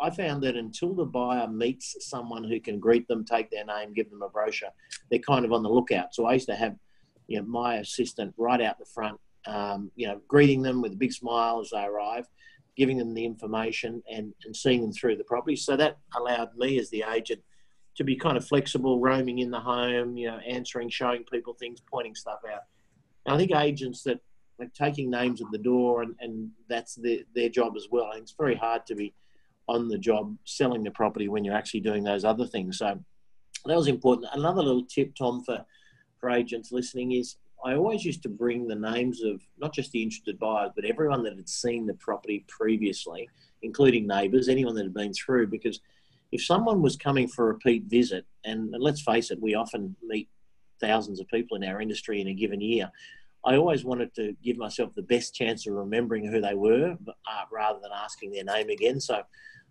I 0.00 0.10
found 0.10 0.42
that 0.44 0.56
until 0.56 0.94
the 0.94 1.04
buyer 1.04 1.48
meets 1.48 1.96
someone 2.00 2.44
who 2.44 2.60
can 2.60 2.78
greet 2.78 3.08
them, 3.08 3.24
take 3.24 3.50
their 3.50 3.64
name, 3.64 3.92
give 3.94 4.10
them 4.10 4.22
a 4.22 4.28
brochure, 4.28 4.70
they're 5.10 5.18
kind 5.18 5.44
of 5.44 5.52
on 5.52 5.62
the 5.62 5.68
lookout. 5.68 6.14
So 6.14 6.26
I 6.26 6.34
used 6.34 6.48
to 6.48 6.54
have, 6.54 6.76
you 7.26 7.38
know, 7.38 7.46
my 7.46 7.76
assistant 7.76 8.34
right 8.36 8.60
out 8.60 8.78
the 8.78 8.84
front, 8.84 9.18
um, 9.46 9.90
you 9.96 10.06
know, 10.06 10.20
greeting 10.28 10.62
them 10.62 10.82
with 10.82 10.92
a 10.92 10.96
big 10.96 11.12
smile 11.12 11.60
as 11.60 11.70
they 11.70 11.82
arrive 11.84 12.26
giving 12.76 12.96
them 12.96 13.14
the 13.14 13.24
information 13.24 14.02
and, 14.10 14.32
and 14.44 14.56
seeing 14.56 14.80
them 14.80 14.92
through 14.92 15.16
the 15.16 15.24
property. 15.24 15.56
So 15.56 15.76
that 15.76 15.98
allowed 16.16 16.56
me 16.56 16.78
as 16.78 16.90
the 16.90 17.04
agent 17.12 17.40
to 17.96 18.04
be 18.04 18.16
kind 18.16 18.36
of 18.36 18.46
flexible, 18.46 19.00
roaming 19.00 19.40
in 19.40 19.50
the 19.50 19.60
home, 19.60 20.16
you 20.16 20.28
know, 20.28 20.38
answering, 20.38 20.88
showing 20.88 21.24
people 21.24 21.54
things, 21.54 21.82
pointing 21.90 22.14
stuff 22.14 22.40
out. 22.50 22.62
And 23.26 23.34
I 23.34 23.38
think 23.38 23.54
agents 23.54 24.02
that 24.04 24.20
like 24.58 24.72
taking 24.72 25.10
names 25.10 25.42
at 25.42 25.50
the 25.50 25.58
door 25.58 26.02
and, 26.02 26.14
and 26.20 26.50
that's 26.68 26.94
their, 26.94 27.18
their 27.34 27.48
job 27.48 27.74
as 27.76 27.88
well. 27.90 28.10
Think 28.12 28.22
it's 28.22 28.34
very 28.38 28.54
hard 28.54 28.86
to 28.86 28.94
be 28.94 29.14
on 29.68 29.88
the 29.88 29.98
job 29.98 30.36
selling 30.44 30.82
the 30.82 30.90
property 30.90 31.28
when 31.28 31.44
you're 31.44 31.54
actually 31.54 31.80
doing 31.80 32.04
those 32.04 32.24
other 32.24 32.46
things. 32.46 32.78
So 32.78 32.98
that 33.66 33.76
was 33.76 33.88
important. 33.88 34.28
Another 34.32 34.62
little 34.62 34.84
tip, 34.84 35.14
Tom, 35.14 35.42
for, 35.44 35.64
for 36.18 36.30
agents 36.30 36.72
listening 36.72 37.12
is 37.12 37.36
I 37.64 37.74
always 37.74 38.04
used 38.04 38.22
to 38.24 38.28
bring 38.28 38.66
the 38.66 38.74
names 38.74 39.22
of 39.22 39.40
not 39.58 39.72
just 39.72 39.92
the 39.92 40.02
interested 40.02 40.38
buyers, 40.38 40.72
but 40.74 40.84
everyone 40.84 41.22
that 41.24 41.36
had 41.36 41.48
seen 41.48 41.86
the 41.86 41.94
property 41.94 42.44
previously, 42.48 43.28
including 43.62 44.06
neighbours, 44.06 44.48
anyone 44.48 44.74
that 44.74 44.84
had 44.84 44.94
been 44.94 45.12
through. 45.12 45.46
Because 45.46 45.80
if 46.32 46.44
someone 46.44 46.82
was 46.82 46.96
coming 46.96 47.28
for 47.28 47.44
a 47.44 47.52
repeat 47.52 47.84
visit, 47.84 48.26
and, 48.44 48.74
let's 48.78 49.02
face 49.02 49.30
it, 49.30 49.40
we 49.40 49.54
often 49.54 49.94
meet 50.02 50.28
thousands 50.80 51.20
of 51.20 51.28
people 51.28 51.56
in 51.56 51.64
our 51.64 51.80
industry 51.80 52.20
in 52.20 52.28
a 52.28 52.34
given 52.34 52.60
year. 52.60 52.90
I 53.44 53.56
always 53.56 53.84
wanted 53.84 54.14
to 54.14 54.36
give 54.42 54.56
myself 54.56 54.94
the 54.94 55.02
best 55.02 55.34
chance 55.34 55.66
of 55.66 55.74
remembering 55.74 56.26
who 56.26 56.40
they 56.40 56.54
were, 56.54 56.96
uh, 57.08 57.44
rather 57.52 57.78
than 57.80 57.90
asking 57.94 58.32
their 58.32 58.44
name 58.44 58.70
again. 58.70 59.00
So 59.00 59.22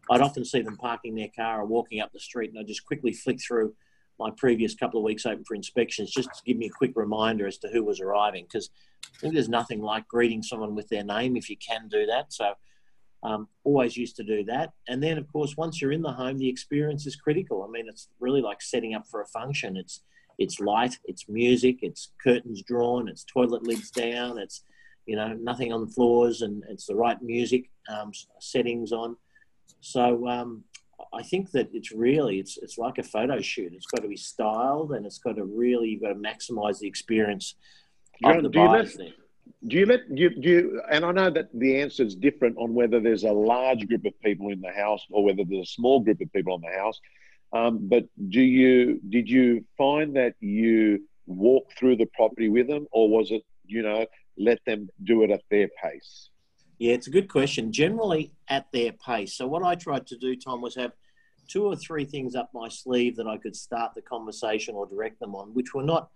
I'd 0.10 0.22
often 0.22 0.46
see 0.46 0.62
them 0.62 0.78
parking 0.78 1.16
their 1.16 1.30
car 1.36 1.62
or 1.62 1.66
walking 1.66 2.02
up 2.02 2.12
the 2.12 2.20
street, 2.20 2.50
and 2.52 2.60
I'd 2.60 2.68
just 2.68 2.86
quickly 2.86 3.14
flick 3.14 3.42
through 3.42 3.74
my 4.22 4.32
previous 4.38 4.76
couple 4.76 5.00
of 5.00 5.04
weeks 5.04 5.26
open 5.26 5.44
for 5.44 5.56
inspections 5.56 6.12
just 6.12 6.30
to 6.30 6.44
give 6.46 6.58
me 6.58 6.68
a 6.68 6.70
quick 6.70 6.92
reminder 6.96 7.48
as 7.48 7.58
to 7.58 7.68
who 7.70 7.84
was 7.84 8.00
arriving 8.00 8.46
because 8.46 8.70
I 9.16 9.20
think 9.20 9.34
there's 9.34 9.50
nothing 9.50 9.82
like 9.82 10.08
greeting 10.08 10.44
someone 10.44 10.76
with 10.76 10.88
their 10.90 11.04
name 11.04 11.36
if 11.36 11.50
you 11.50 11.58
can 11.58 11.88
do 11.88 12.06
that. 12.06 12.32
So 12.32 12.54
um, 13.24 13.48
always 13.64 13.98
used 13.98 14.16
to 14.18 14.24
do 14.24 14.44
that. 14.46 14.74
And 14.88 15.02
then, 15.02 15.18
of 15.18 15.32
course, 15.32 15.58
once 15.58 15.82
you're 15.82 15.92
in 15.92 16.02
the 16.02 16.12
home, 16.12 16.38
the 16.38 16.50
experience 16.50 17.06
is 17.06 17.16
critical. 17.16 17.64
I 17.64 17.72
mean, 17.72 17.88
it's 17.88 18.10
really 18.20 18.42
like 18.42 18.62
setting 18.62 18.94
up 18.94 19.08
for 19.08 19.22
a 19.22 19.28
function. 19.28 19.78
It's 19.78 20.02
it's 20.38 20.60
light, 20.60 20.98
it's 21.06 21.30
music, 21.30 21.80
it's 21.82 22.14
curtains 22.24 22.64
drawn, 22.64 23.08
it's 23.08 23.24
toilet 23.24 23.64
lids 23.64 23.92
down, 23.92 24.40
it's 24.40 24.64
you 25.06 25.16
know 25.16 25.34
nothing 25.34 25.72
on 25.72 25.86
the 25.86 25.92
floors, 25.92 26.42
and 26.42 26.64
it's 26.70 26.88
the 26.88 26.96
right 26.96 27.22
music 27.22 27.70
um, 27.90 28.12
settings 28.40 28.92
on. 28.92 29.18
So 29.82 30.28
um, 30.28 30.64
I 31.14 31.24
think 31.24 31.52
that 31.52 31.70
it's 31.74 31.92
really 31.92 32.40
it's 32.40 32.58
it's 32.58 32.78
like 32.78 32.98
a 32.98 33.04
photo 33.04 33.40
shoot. 33.42 33.74
It's 33.74 33.86
got 33.86 34.02
to 34.02 34.08
be 34.08 34.18
styled 34.18 34.92
and 34.92 35.06
it's 35.06 35.20
got 35.20 35.36
to 35.36 35.46
really 35.46 35.90
you've 35.90 36.02
got 36.02 36.10
to 36.10 36.16
maximise 36.16 36.80
the 36.80 36.88
experience 36.88 37.56
of 38.24 38.44
the 38.44 38.50
do 38.50 38.60
buyers 38.60 38.96
you 38.96 39.06
let, 39.06 39.14
Do 39.68 39.78
you 39.78 39.86
let 39.86 40.16
do 40.16 40.22
you, 40.22 40.30
do 40.30 40.50
you, 40.50 40.82
and 40.92 41.06
I 41.06 41.12
know 41.12 41.30
that 41.30 41.50
the 41.54 41.82
answer 41.82 42.04
is 42.04 42.16
different 42.16 42.58
on 42.58 42.74
whether 42.74 43.00
there's 43.00 43.24
a 43.24 43.32
large 43.32 43.88
group 43.88 44.06
of 44.06 44.20
people 44.22 44.50
in 44.50 44.62
the 44.62 44.72
house 44.72 45.06
or 45.10 45.24
whether 45.24 45.44
there's 45.44 45.70
a 45.70 45.74
small 45.74 46.00
group 46.00 46.22
of 46.22 46.32
people 46.34 46.56
in 46.56 46.62
the 46.62 46.78
house. 46.78 47.00
Um, 47.54 47.80
but 47.84 48.06
do 48.30 48.42
you 48.42 49.00
did 49.10 49.30
you 49.30 49.66
find 49.78 50.16
that 50.16 50.36
you 50.40 51.06
walk 51.28 51.72
through 51.78 51.98
the 51.98 52.08
property 52.08 52.50
with 52.50 52.68
them, 52.68 52.88
or 52.92 53.10
was 53.10 53.32
it 53.32 53.44
you 53.66 53.84
know 53.84 54.06
let 54.38 54.60
them 54.66 54.90
do 55.04 55.24
it 55.24 55.32
at 55.32 55.42
their 55.52 55.70
pace? 55.84 56.31
Yeah, 56.82 56.94
it's 56.94 57.06
a 57.06 57.12
good 57.12 57.30
question. 57.30 57.72
Generally, 57.72 58.32
at 58.48 58.66
their 58.74 58.92
pace. 58.94 59.36
So 59.36 59.46
what 59.46 59.62
I 59.62 59.76
tried 59.76 60.08
to 60.08 60.18
do, 60.18 60.36
Tom, 60.36 60.62
was 60.62 60.74
have 60.74 60.94
two 61.48 61.64
or 61.64 61.76
three 61.76 62.06
things 62.06 62.34
up 62.34 62.50
my 62.56 62.70
sleeve 62.70 63.16
that 63.18 63.28
I 63.28 63.38
could 63.38 63.56
start 63.56 63.94
the 63.94 64.02
conversation 64.02 64.74
or 64.74 64.88
direct 64.88 65.20
them 65.20 65.36
on, 65.36 65.54
which 65.54 65.76
were 65.76 65.84
not 65.84 66.10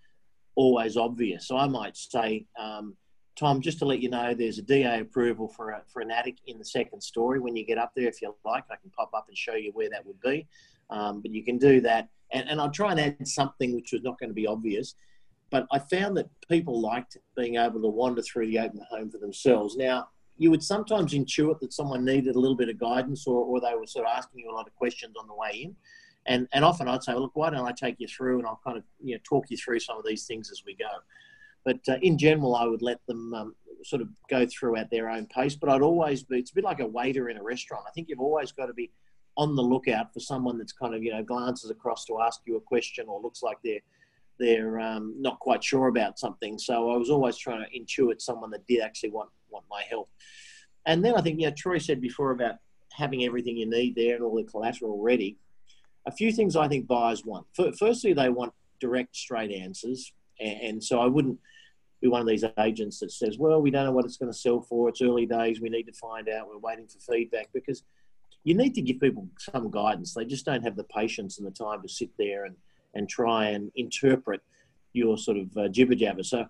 always 0.55 0.97
obvious. 0.97 1.47
So 1.47 1.55
I 1.55 1.67
might 1.67 1.95
say, 1.95 2.47
um, 2.59 2.95
Tom, 3.35 3.61
just 3.61 3.77
to 3.77 3.85
let 3.85 3.99
you 3.99 4.09
know, 4.09 4.33
there's 4.33 4.57
a 4.57 4.63
DA 4.63 5.01
approval 5.01 5.47
for 5.47 5.69
a, 5.69 5.83
for 5.85 6.01
an 6.01 6.09
attic 6.09 6.37
in 6.47 6.57
the 6.57 6.65
second 6.65 6.99
story. 6.99 7.39
When 7.39 7.55
you 7.55 7.63
get 7.63 7.77
up 7.77 7.91
there, 7.95 8.07
if 8.07 8.19
you 8.23 8.35
like, 8.43 8.63
I 8.71 8.75
can 8.77 8.89
pop 8.89 9.11
up 9.13 9.25
and 9.27 9.37
show 9.37 9.53
you 9.53 9.69
where 9.75 9.91
that 9.91 10.03
would 10.03 10.19
be. 10.21 10.47
Um, 10.89 11.21
but 11.21 11.29
you 11.29 11.43
can 11.43 11.59
do 11.59 11.79
that, 11.81 12.09
and, 12.31 12.49
and 12.49 12.59
I'll 12.59 12.71
try 12.71 12.89
and 12.89 12.99
add 12.99 13.27
something 13.27 13.75
which 13.75 13.91
was 13.91 14.01
not 14.01 14.17
going 14.17 14.31
to 14.31 14.33
be 14.33 14.47
obvious. 14.47 14.95
But 15.51 15.67
I 15.71 15.77
found 15.77 16.17
that 16.17 16.27
people 16.49 16.81
liked 16.81 17.17
being 17.37 17.57
able 17.57 17.83
to 17.83 17.87
wander 17.87 18.23
through 18.23 18.47
the 18.47 18.57
open 18.57 18.81
home 18.89 19.11
for 19.11 19.19
themselves. 19.19 19.77
Now, 19.77 20.07
you 20.37 20.51
would 20.51 20.63
sometimes 20.63 21.13
intuit 21.13 21.59
that 21.59 21.73
someone 21.73 22.03
needed 22.03 22.35
a 22.35 22.39
little 22.39 22.57
bit 22.57 22.69
of 22.69 22.77
guidance 22.77 23.25
or, 23.25 23.45
or 23.45 23.61
they 23.61 23.73
were 23.75 23.87
sort 23.87 24.05
of 24.05 24.11
asking 24.15 24.41
you 24.41 24.51
a 24.51 24.53
lot 24.53 24.67
of 24.67 24.75
questions 24.75 25.15
on 25.19 25.27
the 25.27 25.33
way 25.33 25.51
in. 25.63 25.75
And, 26.27 26.47
and 26.53 26.65
often 26.65 26.87
I'd 26.87 27.03
say, 27.03 27.13
look, 27.13 27.31
why 27.35 27.49
don't 27.49 27.67
I 27.67 27.71
take 27.71 27.95
you 27.99 28.07
through 28.07 28.39
and 28.39 28.47
I'll 28.47 28.59
kind 28.65 28.77
of 28.77 28.83
you 29.01 29.15
know, 29.15 29.21
talk 29.23 29.45
you 29.49 29.57
through 29.57 29.79
some 29.79 29.97
of 29.97 30.05
these 30.05 30.25
things 30.25 30.51
as 30.51 30.63
we 30.65 30.75
go. 30.75 30.89
But 31.63 31.79
uh, 31.87 31.97
in 32.01 32.17
general, 32.17 32.55
I 32.55 32.65
would 32.65 32.81
let 32.81 32.99
them 33.07 33.33
um, 33.33 33.55
sort 33.83 34.01
of 34.01 34.09
go 34.29 34.45
through 34.45 34.75
at 34.75 34.89
their 34.89 35.09
own 35.09 35.27
pace. 35.27 35.55
But 35.55 35.69
I'd 35.69 35.81
always 35.81 36.23
be, 36.23 36.39
it's 36.39 36.51
a 36.51 36.55
bit 36.55 36.63
like 36.63 36.79
a 36.79 36.85
waiter 36.87 37.29
in 37.29 37.37
a 37.37 37.43
restaurant. 37.43 37.85
I 37.87 37.91
think 37.91 38.09
you've 38.09 38.19
always 38.19 38.51
got 38.51 38.65
to 38.67 38.73
be 38.73 38.91
on 39.37 39.55
the 39.55 39.61
lookout 39.61 40.13
for 40.13 40.19
someone 40.19 40.57
that's 40.57 40.71
kind 40.73 40.95
of, 40.95 41.03
you 41.03 41.11
know, 41.11 41.23
glances 41.23 41.69
across 41.69 42.05
to 42.05 42.21
ask 42.21 42.41
you 42.45 42.55
a 42.57 42.61
question 42.61 43.05
or 43.07 43.21
looks 43.21 43.43
like 43.43 43.57
they're, 43.63 43.81
they're 44.39 44.79
um, 44.79 45.15
not 45.19 45.39
quite 45.39 45.63
sure 45.63 45.87
about 45.87 46.19
something. 46.19 46.57
So 46.57 46.91
I 46.91 46.97
was 46.97 47.09
always 47.09 47.37
trying 47.37 47.63
to 47.63 47.79
intuit 47.79 48.21
someone 48.21 48.51
that 48.51 48.65
did 48.67 48.81
actually 48.81 49.11
want, 49.11 49.29
want 49.55 49.65
my 49.69 49.83
help. 49.89 50.09
And 50.85 51.03
then 51.03 51.15
I 51.15 51.21
think, 51.21 51.39
yeah, 51.39 51.49
Troy 51.49 51.79
said 51.79 51.99
before 51.99 52.31
about 52.31 52.55
having 52.91 53.25
everything 53.25 53.57
you 53.57 53.69
need 53.69 53.95
there 53.95 54.15
and 54.15 54.23
all 54.23 54.35
the 54.35 54.43
collateral 54.43 55.01
ready. 55.01 55.37
A 56.05 56.11
few 56.11 56.31
things 56.31 56.55
I 56.55 56.67
think 56.67 56.87
buyers 56.87 57.25
want. 57.25 57.47
Firstly, 57.79 58.13
they 58.13 58.29
want 58.29 58.53
direct, 58.79 59.15
straight 59.15 59.51
answers. 59.51 60.13
And 60.39 60.83
so 60.83 60.99
I 60.99 61.07
wouldn't 61.07 61.39
be 62.01 62.07
one 62.07 62.21
of 62.21 62.27
these 62.27 62.45
agents 62.59 62.99
that 62.99 63.11
says, 63.11 63.37
well, 63.39 63.61
we 63.61 63.71
don't 63.71 63.85
know 63.85 63.91
what 63.91 64.05
it's 64.05 64.17
going 64.17 64.31
to 64.31 64.37
sell 64.37 64.61
for. 64.61 64.89
It's 64.89 65.01
early 65.01 65.25
days. 65.25 65.61
We 65.61 65.69
need 65.69 65.87
to 65.87 65.93
find 65.93 66.29
out. 66.29 66.47
We're 66.47 66.59
waiting 66.59 66.87
for 66.87 66.99
feedback 66.99 67.47
because 67.53 67.83
you 68.43 68.53
need 68.53 68.75
to 68.75 68.81
give 68.81 68.99
people 68.99 69.27
some 69.39 69.71
guidance. 69.71 70.13
They 70.13 70.25
just 70.25 70.45
don't 70.45 70.63
have 70.63 70.75
the 70.75 70.83
patience 70.83 71.39
and 71.39 71.47
the 71.47 71.51
time 71.51 71.81
to 71.81 71.89
sit 71.89 72.11
there 72.19 72.45
and, 72.45 72.55
and 72.93 73.09
try 73.09 73.45
and 73.47 73.71
interpret 73.75 74.41
your 74.93 75.17
sort 75.17 75.37
of 75.37 75.57
uh, 75.57 75.67
jibber 75.69 75.95
jabber. 75.95 76.23
So 76.23 76.45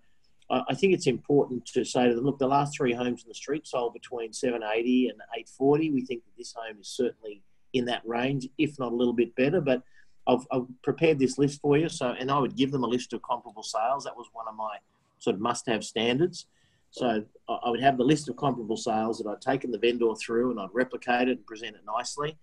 I 0.50 0.76
think 0.76 0.94
it's 0.94 1.08
important 1.08 1.66
to 1.74 1.84
say 1.84 2.08
to 2.08 2.14
them, 2.14 2.24
look, 2.24 2.38
the 2.38 2.48
last 2.48 2.78
three 2.78 2.94
homes 2.94 3.24
in 3.24 3.30
the 3.30 3.34
street 3.34 3.66
sold 3.66 3.94
between 3.94 4.32
780 4.32 5.10
and 5.10 5.18
840. 5.18 5.90
We 5.90 6.06
think 6.06 6.24
that 6.24 6.38
this 6.38 6.54
home 6.56 6.78
is 6.80 6.88
certainly 6.88 7.42
in 7.74 7.86
that 7.86 8.04
range, 8.06 8.48
if 8.60 8.78
not 8.78 8.92
a 8.92 8.96
little 8.96 9.14
bit 9.14 9.36
better. 9.36 9.60
But 9.60 9.82
I've, 10.28 10.46
I've 10.52 10.68
prepared 10.84 11.18
this 11.18 11.40
list 11.40 11.62
for 11.62 11.78
you. 11.78 11.90
So, 11.90 12.14
and 12.20 12.30
I 12.30 12.38
would 12.38 12.56
give 12.56 12.72
them 12.72 12.84
a 12.84 12.88
list 12.88 13.14
of 13.14 13.24
comparable 13.24 13.64
sales. 13.64 14.04
That 14.04 14.16
was 14.16 14.28
one 14.34 14.48
of 14.48 14.56
my 14.56 14.78
sort 15.18 15.36
of 15.36 15.42
must-have 15.42 15.84
standards. 15.84 16.46
So 16.92 17.26
I 17.50 17.70
would 17.70 17.82
have 17.82 17.98
the 17.98 18.06
list 18.06 18.30
of 18.30 18.38
comparable 18.38 18.78
sales 18.78 19.18
that 19.18 19.28
I'd 19.28 19.42
taken 19.42 19.72
the 19.72 19.80
vendor 19.80 20.14
through 20.16 20.52
and 20.52 20.60
I'd 20.60 20.70
replicate 20.74 21.28
it 21.28 21.38
and 21.38 21.46
present 21.46 21.76
it 21.76 21.82
nicely. 21.86 22.38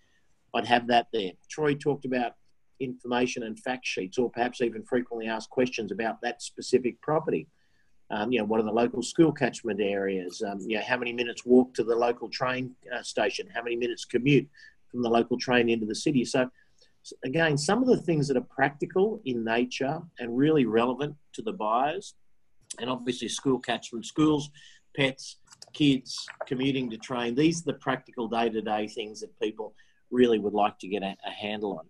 I'd 0.55 0.67
have 0.67 0.89
that 0.89 1.07
there. 1.13 1.33
Troy 1.49 1.75
talked 1.75 2.05
about 2.05 2.33
information 2.79 3.45
and 3.45 3.59
fact 3.59 3.87
sheets, 3.87 4.19
or 4.19 4.29
perhaps 4.29 4.61
even 4.61 4.83
frequently 4.83 5.27
asked 5.27 5.51
questions 5.51 5.93
about 5.93 6.21
that 6.21 6.43
specific 6.43 7.01
property. 7.01 7.47
Um, 8.13 8.31
you 8.31 8.39
know, 8.39 8.45
what 8.45 8.61
are 8.61 8.65
the 8.65 8.71
local 8.71 9.03
school 9.03 9.33
catchment 9.33 9.81
areas? 9.81 10.43
Um, 10.47 10.59
you 10.61 10.77
know, 10.77 10.85
how 10.87 10.99
many 10.99 11.15
minutes 11.15 11.47
walk 11.47 11.73
to 11.75 11.83
the 11.83 11.97
local 11.97 12.29
train 12.29 12.75
uh, 12.95 13.03
station? 13.03 13.49
How 13.53 13.63
many 13.63 13.75
minutes 13.75 14.05
commute 14.05 14.47
from 14.91 15.03
the 15.03 15.09
local 15.09 15.39
train 15.39 15.71
into 15.71 15.87
the 15.87 15.95
city? 15.95 16.25
So, 16.27 16.51
again, 17.25 17.57
some 17.57 17.81
of 17.81 17.89
the 17.89 17.97
things 17.97 18.29
that 18.29 18.37
are 18.37 18.47
practical 18.55 19.23
in 19.25 19.43
nature 19.43 19.99
and 20.19 20.37
really 20.37 20.67
relevant 20.67 21.17
to 21.33 21.43
the 21.43 21.55
buyers, 21.55 22.15
and 22.79 22.91
obviously 22.91 23.29
school 23.29 23.59
catchment, 23.59 24.05
schools, 24.05 24.51
pets, 24.95 25.39
kids, 25.73 26.29
commuting 26.47 26.91
to 26.91 26.99
train. 26.99 27.35
These 27.35 27.63
are 27.63 27.73
the 27.73 27.79
practical 27.79 28.29
day-to-day 28.29 28.89
things 28.89 29.21
that 29.21 29.41
people 29.41 29.75
really 30.11 30.39
would 30.39 30.53
like 30.53 30.79
to 30.81 30.89
get 30.89 31.03
a, 31.03 31.17
a 31.27 31.31
handle 31.31 31.79
on. 31.79 31.87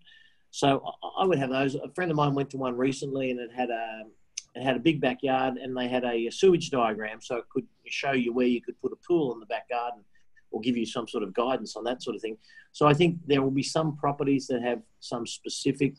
So 0.52 0.84
I 1.18 1.24
would 1.24 1.38
have 1.38 1.50
those. 1.50 1.74
A 1.74 1.88
friend 1.96 2.10
of 2.12 2.16
mine 2.16 2.34
went 2.34 2.50
to 2.50 2.58
one 2.58 2.76
recently, 2.76 3.32
and 3.32 3.40
it 3.40 3.50
had 3.52 3.70
a 3.70 4.04
it 4.54 4.62
had 4.62 4.76
a 4.76 4.80
big 4.80 5.00
backyard 5.00 5.56
and 5.56 5.76
they 5.76 5.88
had 5.88 6.04
a, 6.04 6.30
sewage 6.30 6.70
diagram 6.70 7.20
so 7.20 7.36
it 7.36 7.44
could 7.48 7.66
show 7.86 8.12
you 8.12 8.32
where 8.32 8.46
you 8.46 8.60
could 8.60 8.80
put 8.80 8.92
a 8.92 9.06
pool 9.06 9.32
in 9.32 9.40
the 9.40 9.46
back 9.46 9.68
garden 9.68 10.02
or 10.50 10.60
give 10.60 10.76
you 10.76 10.84
some 10.84 11.08
sort 11.08 11.22
of 11.22 11.32
guidance 11.32 11.76
on 11.76 11.84
that 11.84 12.02
sort 12.02 12.14
of 12.14 12.22
thing. 12.22 12.36
So 12.72 12.86
I 12.86 12.94
think 12.94 13.18
there 13.26 13.42
will 13.42 13.50
be 13.50 13.62
some 13.62 13.96
properties 13.96 14.46
that 14.48 14.62
have 14.62 14.82
some 15.00 15.26
specific 15.26 15.94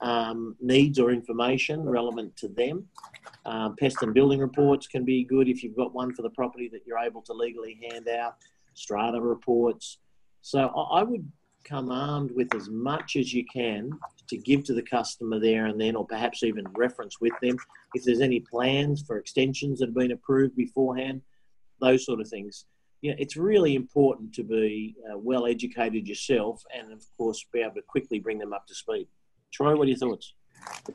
um, 0.00 0.56
needs 0.60 0.98
or 0.98 1.10
information 1.10 1.82
relevant 1.82 2.36
to 2.36 2.48
them. 2.48 2.86
Um, 3.44 3.76
pest 3.76 4.02
and 4.02 4.14
building 4.14 4.40
reports 4.40 4.86
can 4.86 5.04
be 5.04 5.24
good 5.24 5.48
if 5.48 5.62
you've 5.62 5.76
got 5.76 5.94
one 5.94 6.14
for 6.14 6.22
the 6.22 6.30
property 6.30 6.68
that 6.72 6.82
you're 6.86 6.98
able 6.98 7.22
to 7.22 7.32
legally 7.32 7.78
hand 7.90 8.08
out, 8.08 8.36
strata 8.74 9.20
reports. 9.20 9.98
So 10.42 10.68
I 10.68 11.02
would 11.02 11.30
come 11.68 11.90
armed 11.90 12.30
with 12.34 12.54
as 12.54 12.68
much 12.68 13.16
as 13.16 13.32
you 13.32 13.44
can 13.52 13.90
to 14.28 14.36
give 14.36 14.64
to 14.64 14.74
the 14.74 14.82
customer 14.82 15.38
there 15.38 15.66
and 15.66 15.80
then, 15.80 15.96
or 15.96 16.06
perhaps 16.06 16.42
even 16.42 16.64
reference 16.74 17.20
with 17.20 17.32
them 17.42 17.56
if 17.94 18.04
there's 18.04 18.20
any 18.20 18.40
plans 18.40 19.02
for 19.06 19.18
extensions 19.18 19.78
that 19.78 19.86
have 19.86 19.94
been 19.94 20.12
approved 20.12 20.56
beforehand, 20.56 21.20
those 21.80 22.04
sort 22.04 22.20
of 22.20 22.28
things. 22.28 22.66
Yeah, 23.02 23.14
it's 23.18 23.36
really 23.36 23.74
important 23.74 24.32
to 24.34 24.42
be 24.42 24.96
uh, 25.10 25.18
well 25.18 25.46
educated 25.46 26.08
yourself 26.08 26.62
and, 26.74 26.92
of 26.92 27.04
course, 27.16 27.44
be 27.52 27.60
able 27.60 27.74
to 27.74 27.82
quickly 27.82 28.18
bring 28.18 28.38
them 28.38 28.52
up 28.52 28.66
to 28.66 28.74
speed. 28.74 29.06
Troy, 29.52 29.76
what 29.76 29.86
are 29.86 29.90
your 29.90 29.98
thoughts? 29.98 30.34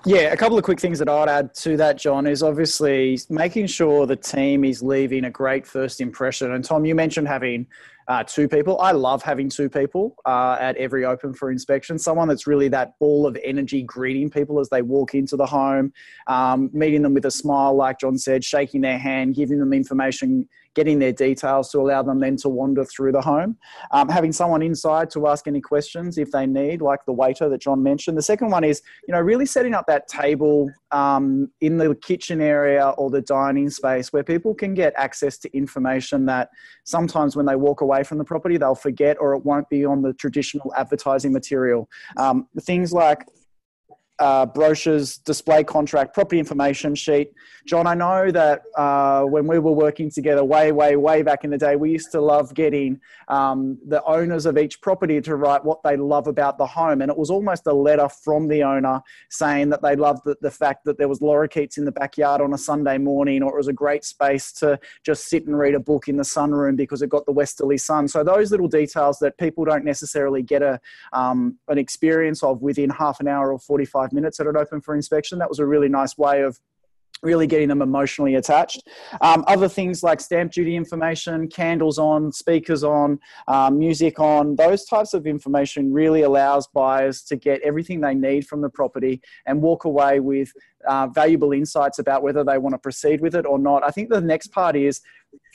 Yeah, 0.06 0.32
a 0.32 0.38
couple 0.38 0.58
of 0.58 0.63
quick 0.63 0.80
things 0.80 1.00
that 1.00 1.10
I'd 1.10 1.30
add 1.30 1.53
to 1.56 1.75
that, 1.77 1.98
John, 1.98 2.25
is 2.25 2.44
obviously 2.44 3.20
making 3.30 3.68
sure 3.68 4.06
the 4.06 4.15
team 4.15 4.63
is 4.63 4.82
leaving 4.82 5.25
a 5.25 5.30
great 5.30 5.68
first 5.68 6.01
impression. 6.01 6.53
And 6.53 6.63
Tom, 6.63 6.86
you 6.86 6.96
mentioned 6.96 7.27
having 7.27 7.68
uh, 8.08 8.24
two 8.24 8.48
people. 8.48 8.80
I 8.82 8.91
love 8.91 9.22
having 9.22 9.50
two 9.50 9.70
people 9.70 10.15
uh, 10.25 10.58
at 10.60 10.75
every 10.77 11.06
open 11.06 11.34
for 11.34 11.51
inspection. 11.51 12.00
Someone 12.00 12.27
that's 12.27 12.48
really 12.48 12.68
that 12.70 12.98
ball 13.00 13.27
of 13.27 13.38
energy, 13.44 13.84
greeting 13.84 14.30
people 14.30 14.60
as 14.60 14.70
they 14.70 14.82
walk 14.82 15.13
into 15.13 15.36
the 15.36 15.46
home, 15.46 15.94
um, 16.27 16.70
meeting 16.74 17.01
them 17.03 17.13
with 17.13 17.25
a 17.25 17.32
smile, 17.32 17.75
like 17.75 18.00
John 18.00 18.18
said, 18.18 18.44
shaking 18.44 18.82
their 18.82 18.98
hand, 18.98 19.36
giving 19.36 19.60
them 19.60 19.74
information, 19.74 20.48
getting 20.75 21.00
their 21.00 21.12
details 21.12 21.70
to 21.72 21.80
allow 21.80 22.01
them 22.01 22.20
then 22.20 22.36
to 22.38 22.50
wander 22.50 22.86
through 22.86 23.12
the 23.12 23.22
home. 23.22 23.58
Um, 23.92 24.10
having 24.10 24.32
someone 24.32 24.62
inside 24.62 25.10
to 25.12 25.28
ask 25.28 25.48
any 25.48 25.62
questions 25.62 26.18
if 26.18 26.32
they 26.32 26.46
need, 26.46 26.82
like 26.82 27.06
the 27.06 27.13
waiter 27.13 27.50
that 27.50 27.62
John 27.62 27.84
mentioned. 27.84 28.18
The 28.18 28.22
second 28.22 28.51
one 28.51 28.63
is, 28.63 28.82
you 29.08 29.13
know, 29.13 29.20
really 29.20 29.46
setting 29.46 29.74
up 29.74 29.86
that 29.88 30.08
table 30.08 30.70
um, 30.92 31.50
in 31.62 31.78
the 31.78 31.96
kitchen 31.96 32.42
area 32.42 32.90
or 32.98 33.10
the 33.10 33.22
dining 33.22 33.70
space 33.70 34.13
where 34.13 34.24
people 34.24 34.54
can 34.54 34.74
get 34.74 34.94
access 34.96 35.38
to 35.40 35.56
information 35.56 36.25
that 36.28 36.50
sometimes 36.86 37.36
when 37.36 37.46
they 37.46 37.56
walk 37.56 37.82
away 37.82 38.04
from 38.04 38.18
the 38.18 38.24
property, 38.24 38.58
they'll 38.58 38.75
forget 38.75 39.18
or 39.20 39.36
it 39.36 39.46
won't 39.46 39.70
be 39.70 39.86
on 39.86 40.01
the 40.01 40.13
traditional 40.13 40.74
advertising 40.75 41.34
material. 41.34 41.90
Um, 42.18 42.48
things 42.62 42.94
like 42.94 43.25
uh, 44.22 44.46
brochures, 44.46 45.18
display 45.18 45.63
contract, 45.63 46.13
property 46.13 46.38
information 46.38 46.94
sheet. 46.94 47.34
John, 47.66 47.88
I 47.88 47.96
know 47.96 48.30
that 48.32 48.62
uh, 48.78 49.24
when 49.24 49.48
we 49.48 49.58
were 49.58 49.72
working 49.72 50.12
together 50.12 50.44
way, 50.44 50.72
way, 50.72 50.96
way 50.96 51.24
back 51.24 51.44
in 51.44 51.50
the 51.50 51.58
day, 51.58 51.75
we 51.75 51.92
used 51.92 52.12
to 52.12 52.22
love 52.22 52.54
getting 52.54 53.00
um, 53.28 53.80
the 53.88 54.04
owners 54.04 54.46
of 54.46 54.60
each 54.60 54.80
property 54.82 55.22
to 55.22 55.36
write 55.36 55.66
what 55.66 55.82
they 55.84 55.98
love 55.98 56.28
about 56.28 56.60
the 56.60 56.66
home. 56.66 57.01
And 57.01 57.10
it 57.10 57.18
was 57.18 57.32
almost 57.32 57.66
a 57.66 57.74
letter 57.74 58.08
from 58.10 58.48
the 58.48 58.62
owner 58.62 59.01
saying 59.30 59.70
that 59.70 59.82
they 59.82 59.96
loved 59.96 60.24
the, 60.24 60.36
the 60.42 60.51
fact 60.51 60.86
that 60.86 61.00
there 61.00 61.08
was 61.08 61.20
lorikeets 61.20 61.80
in 61.80 61.86
the 61.86 61.92
backyard 61.92 62.42
on 62.42 62.54
a 62.54 62.58
Sunday 62.58 63.00
morning, 63.00 63.42
or 63.42 63.54
it 63.54 63.58
was 63.58 63.68
a 63.68 63.74
great 63.74 64.04
space 64.04 64.51
to 64.54 64.80
just 65.04 65.30
sit 65.30 65.48
and 65.48 65.58
read 65.58 65.74
a 65.74 65.80
book 65.80 66.08
in 66.08 66.18
the 66.18 66.24
sunroom 66.24 66.75
because 66.75 67.01
it 67.01 67.10
got 67.10 67.25
the 67.25 67.32
westerly 67.32 67.78
sun. 67.78 68.08
So 68.08 68.24
those 68.24 68.51
little 68.51 68.68
details 68.68 69.18
that 69.20 69.38
people 69.40 69.66
don't 69.66 69.86
necessarily 69.86 70.44
get 70.44 70.62
a, 70.62 70.80
um, 71.12 71.58
an 71.68 71.80
experience 71.80 72.44
of 72.44 72.62
within 72.62 72.92
half 72.92 73.20
an 73.20 73.28
hour 73.28 73.51
or 73.51 73.58
45 73.58 74.11
five 74.12 74.15
minutes 74.15 74.38
that 74.38 74.48
an 74.48 74.58
open 74.58 74.82
for 74.82 74.96
inspection. 74.96 75.39
That 75.39 75.50
was 75.50 75.60
a 75.60 75.65
really 75.65 75.89
nice 75.89 76.18
way 76.18 76.41
of 76.41 76.60
really 77.24 77.46
getting 77.46 77.68
them 77.68 77.84
emotionally 77.84 78.34
attached. 78.36 78.82
Um, 79.22 79.44
other 79.48 79.70
things 79.70 80.01
like 80.01 80.20
stamp 80.20 80.51
duty 80.51 80.75
information, 80.75 81.48
candles 81.50 82.00
on, 82.00 82.32
speakers 82.32 82.84
on, 82.84 83.20
um, 83.48 83.77
music 83.77 84.20
on, 84.20 84.56
those 84.56 84.86
types 84.86 85.13
of 85.13 85.27
information 85.27 85.94
really 85.94 86.24
allows 86.24 86.68
buyers 86.68 87.22
to 87.24 87.36
get 87.36 87.62
everything 87.62 88.01
they 88.01 88.15
need 88.15 88.48
from 88.48 88.62
the 88.62 88.70
property 88.70 89.22
and 89.46 89.62
walk 89.62 89.86
away 89.86 90.20
with 90.20 90.51
uh, 90.88 91.08
valuable 91.08 91.52
insights 91.52 92.00
about 92.00 92.24
whether 92.24 92.44
they 92.44 92.58
want 92.58 92.74
to 92.74 92.80
proceed 92.80 93.22
with 93.22 93.36
it 93.36 93.46
or 93.46 93.60
not. 93.60 93.84
I 93.84 93.90
think 93.90 94.10
the 94.10 94.22
next 94.22 94.48
part 94.48 94.76
is 94.76 95.02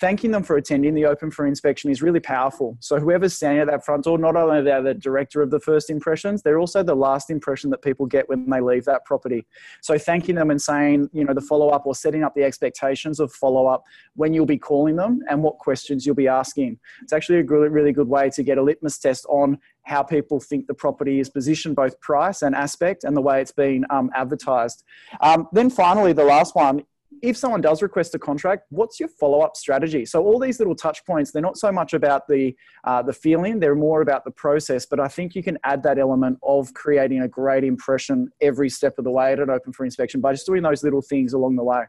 thanking 0.01 0.31
them 0.31 0.43
for 0.43 0.57
attending 0.57 0.95
the 0.95 1.05
open 1.05 1.31
for 1.31 1.47
inspection 1.47 1.91
is 1.91 2.03
really 2.03 2.21
powerful. 2.21 2.77
So 2.81 2.99
whoever's 2.99 3.35
standing 3.35 3.61
at 3.61 3.67
that 3.69 3.85
front 3.85 4.05
door, 4.05 4.19
not 4.19 4.37
only 4.37 4.63
they're 4.63 4.83
the 4.83 4.95
director 4.95 5.43
of 5.43 5.51
the 5.51 5.61
first 5.61 5.91
impressions, 5.91 6.43
they're 6.43 6.59
also 6.59 6.83
the 6.83 6.95
last 6.95 7.31
impression 7.31 7.71
that 7.71 7.83
people 7.83 8.07
get 8.07 8.29
when 8.29 8.49
they 8.49 8.61
leave 8.61 8.85
that 8.85 9.05
property. 9.05 9.47
So 9.83 9.99
thanking 9.99 10.35
them 10.35 10.51
and 10.51 10.61
saying, 10.61 11.11
you 11.13 11.25
know, 11.25 11.35
the 11.35 11.41
follow 11.41 11.69
up 11.69 11.87
or 11.87 11.95
setting 11.95 12.25
up 12.25 12.35
the 12.35 12.43
expectations 12.43 13.21
of 13.21 13.33
follow 13.33 13.67
up 13.67 13.85
when 14.15 14.33
you'll 14.33 14.47
be 14.47 14.59
calling 14.59 14.97
them 14.97 15.21
and 15.29 15.43
what 15.43 15.59
questions 15.59 16.07
you'll 16.07 16.15
be 16.15 16.29
asking. 16.29 16.79
It's 17.03 17.13
actually 17.13 17.41
a 17.41 17.45
really 17.45 17.93
good 17.93 18.09
way 18.09 18.31
to 18.31 18.43
get 18.43 18.59
a 18.59 18.63
litmus 18.63 18.99
test 18.99 19.27
on 19.29 19.59
how 19.87 20.03
people 20.03 20.41
think 20.41 20.67
the 20.67 20.75
property 20.75 21.21
is 21.21 21.31
positioned, 21.31 21.77
both 21.77 21.99
price 22.01 22.43
and 22.43 22.55
aspect, 22.55 23.05
and 23.05 23.17
the 23.17 23.21
way 23.21 23.41
it's 23.41 23.53
been 23.53 23.87
um, 23.91 24.11
advertised. 24.15 24.83
Um, 25.21 25.49
then 25.53 25.71
finally, 25.71 26.13
the 26.13 26.25
last 26.25 26.55
one 26.55 26.83
if 27.23 27.37
someone 27.37 27.61
does 27.61 27.83
request 27.83 28.15
a 28.15 28.19
contract, 28.19 28.67
what's 28.71 29.01
your 29.01 29.09
follow 29.09 29.41
up 29.41 29.57
strategy? 29.57 30.05
So 30.05 30.23
all 30.23 30.39
these 30.39 30.59
little 30.59 30.75
touch 30.75 31.05
points, 31.07 31.31
they're 31.31 31.41
not 31.41 31.57
so 31.57 31.73
much 31.73 31.95
about 31.95 32.29
the 32.29 32.55
uh, 32.85 33.03
the 33.03 33.13
feeling; 33.13 33.59
they're 33.59 33.75
more 33.75 34.03
about 34.03 34.25
the 34.25 34.31
process. 34.31 34.87
But 34.87 35.01
I 35.01 35.09
think 35.09 35.35
you 35.35 35.43
can 35.43 35.59
add 35.65 35.83
that 35.85 35.99
element 35.99 36.39
of 36.43 36.75
creating 36.75 37.23
a 37.23 37.29
great 37.29 37.65
impression 37.65 38.29
every 38.41 38.69
step 38.69 38.99
of 38.99 39.05
the 39.05 39.11
way 39.11 39.33
at 39.33 39.41
an 39.41 39.51
open 39.51 39.73
for 39.73 39.85
inspection 39.85 40.21
by 40.21 40.33
just 40.33 40.47
doing 40.47 40.63
those 40.63 40.83
little 40.83 41.03
things 41.03 41.33
along 41.33 41.57
the 41.57 41.65
way. 41.65 41.85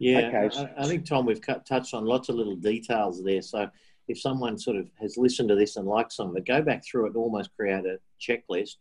Yeah, 0.00 0.18
okay. 0.18 0.58
I, 0.58 0.82
I, 0.82 0.86
think 0.88 1.06
Tom, 1.06 1.26
we've 1.26 1.40
cut, 1.40 1.64
touched 1.64 1.94
on 1.94 2.04
lots 2.04 2.28
of 2.28 2.34
little 2.34 2.56
details 2.56 3.22
there. 3.22 3.42
So 3.42 3.68
if 4.08 4.20
someone 4.20 4.58
sort 4.58 4.76
of 4.76 4.88
has 5.00 5.16
listened 5.16 5.48
to 5.48 5.54
this 5.54 5.76
and 5.76 5.86
likes 5.86 6.16
some 6.16 6.30
of 6.30 6.36
it, 6.36 6.46
go 6.46 6.62
back 6.62 6.84
through 6.84 7.06
it 7.06 7.08
and 7.08 7.16
almost 7.16 7.54
create 7.56 7.84
a 7.84 7.98
checklist. 8.20 8.76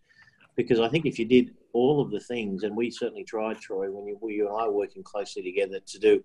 Because 0.56 0.80
I 0.80 0.90
think 0.90 1.06
if 1.06 1.18
you 1.18 1.26
did 1.26 1.56
all 1.74 2.02
of 2.02 2.12
the 2.12 2.20
things, 2.20 2.64
and 2.64 2.76
we 2.76 2.92
certainly 2.92 3.24
tried, 3.24 3.60
Troy, 3.60 3.90
when 3.90 4.06
you, 4.06 4.20
you 4.30 4.48
and 4.48 4.58
I 4.58 4.66
are 4.66 4.72
working 4.72 5.04
closely 5.04 5.42
together 5.42 5.80
to 5.80 6.00
do 6.00 6.24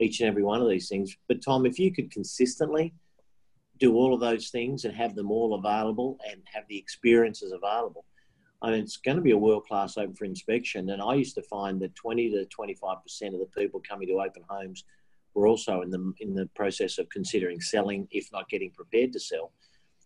each 0.00 0.20
and 0.20 0.28
every 0.28 0.42
one 0.42 0.60
of 0.60 0.68
these 0.68 0.88
things. 0.88 1.16
But 1.28 1.42
Tom, 1.42 1.66
if 1.66 1.78
you 1.78 1.92
could 1.92 2.10
consistently 2.10 2.94
do 3.78 3.94
all 3.94 4.12
of 4.12 4.20
those 4.20 4.48
things 4.48 4.84
and 4.84 4.94
have 4.94 5.14
them 5.14 5.30
all 5.30 5.54
available 5.54 6.18
and 6.28 6.42
have 6.52 6.64
the 6.68 6.78
experiences 6.78 7.52
available, 7.52 8.04
I 8.60 8.72
mean, 8.72 8.80
it's 8.80 8.96
going 8.96 9.16
to 9.16 9.22
be 9.22 9.30
a 9.30 9.38
world 9.38 9.66
class 9.66 9.96
open 9.96 10.14
for 10.14 10.24
inspection. 10.24 10.90
And 10.90 11.00
I 11.00 11.14
used 11.14 11.36
to 11.36 11.42
find 11.42 11.80
that 11.80 11.94
20 11.94 12.30
to 12.30 12.46
25% 12.46 13.34
of 13.34 13.38
the 13.38 13.48
people 13.56 13.80
coming 13.88 14.08
to 14.08 14.20
open 14.20 14.42
homes 14.48 14.84
were 15.38 15.46
also 15.46 15.82
in 15.82 15.90
the, 15.90 16.12
in 16.20 16.34
the 16.34 16.46
process 16.54 16.98
of 16.98 17.08
considering 17.10 17.60
selling, 17.60 18.08
if 18.10 18.28
not 18.32 18.48
getting 18.48 18.70
prepared 18.70 19.12
to 19.12 19.20
sell. 19.20 19.52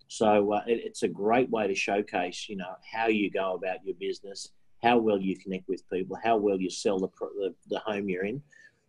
So 0.09 0.53
uh, 0.53 0.63
it, 0.67 0.81
it's 0.85 1.03
a 1.03 1.09
great 1.09 1.49
way 1.51 1.67
to 1.67 1.75
showcase, 1.75 2.47
you 2.49 2.57
know, 2.57 2.75
how 2.93 3.07
you 3.09 3.31
go 3.31 3.55
about 3.55 3.79
your 3.85 3.97
business 3.99 4.51
how 4.83 4.99
well 4.99 5.19
you 5.19 5.37
connect 5.37 5.69
with 5.69 5.89
people, 5.91 6.19
how 6.23 6.37
well 6.37 6.61
you 6.61 6.71
sell 6.71 6.99
the, 6.99 7.09
the, 7.19 7.55
the 7.69 7.79
home 7.81 8.09
you're 8.09 8.25
in. 8.25 8.43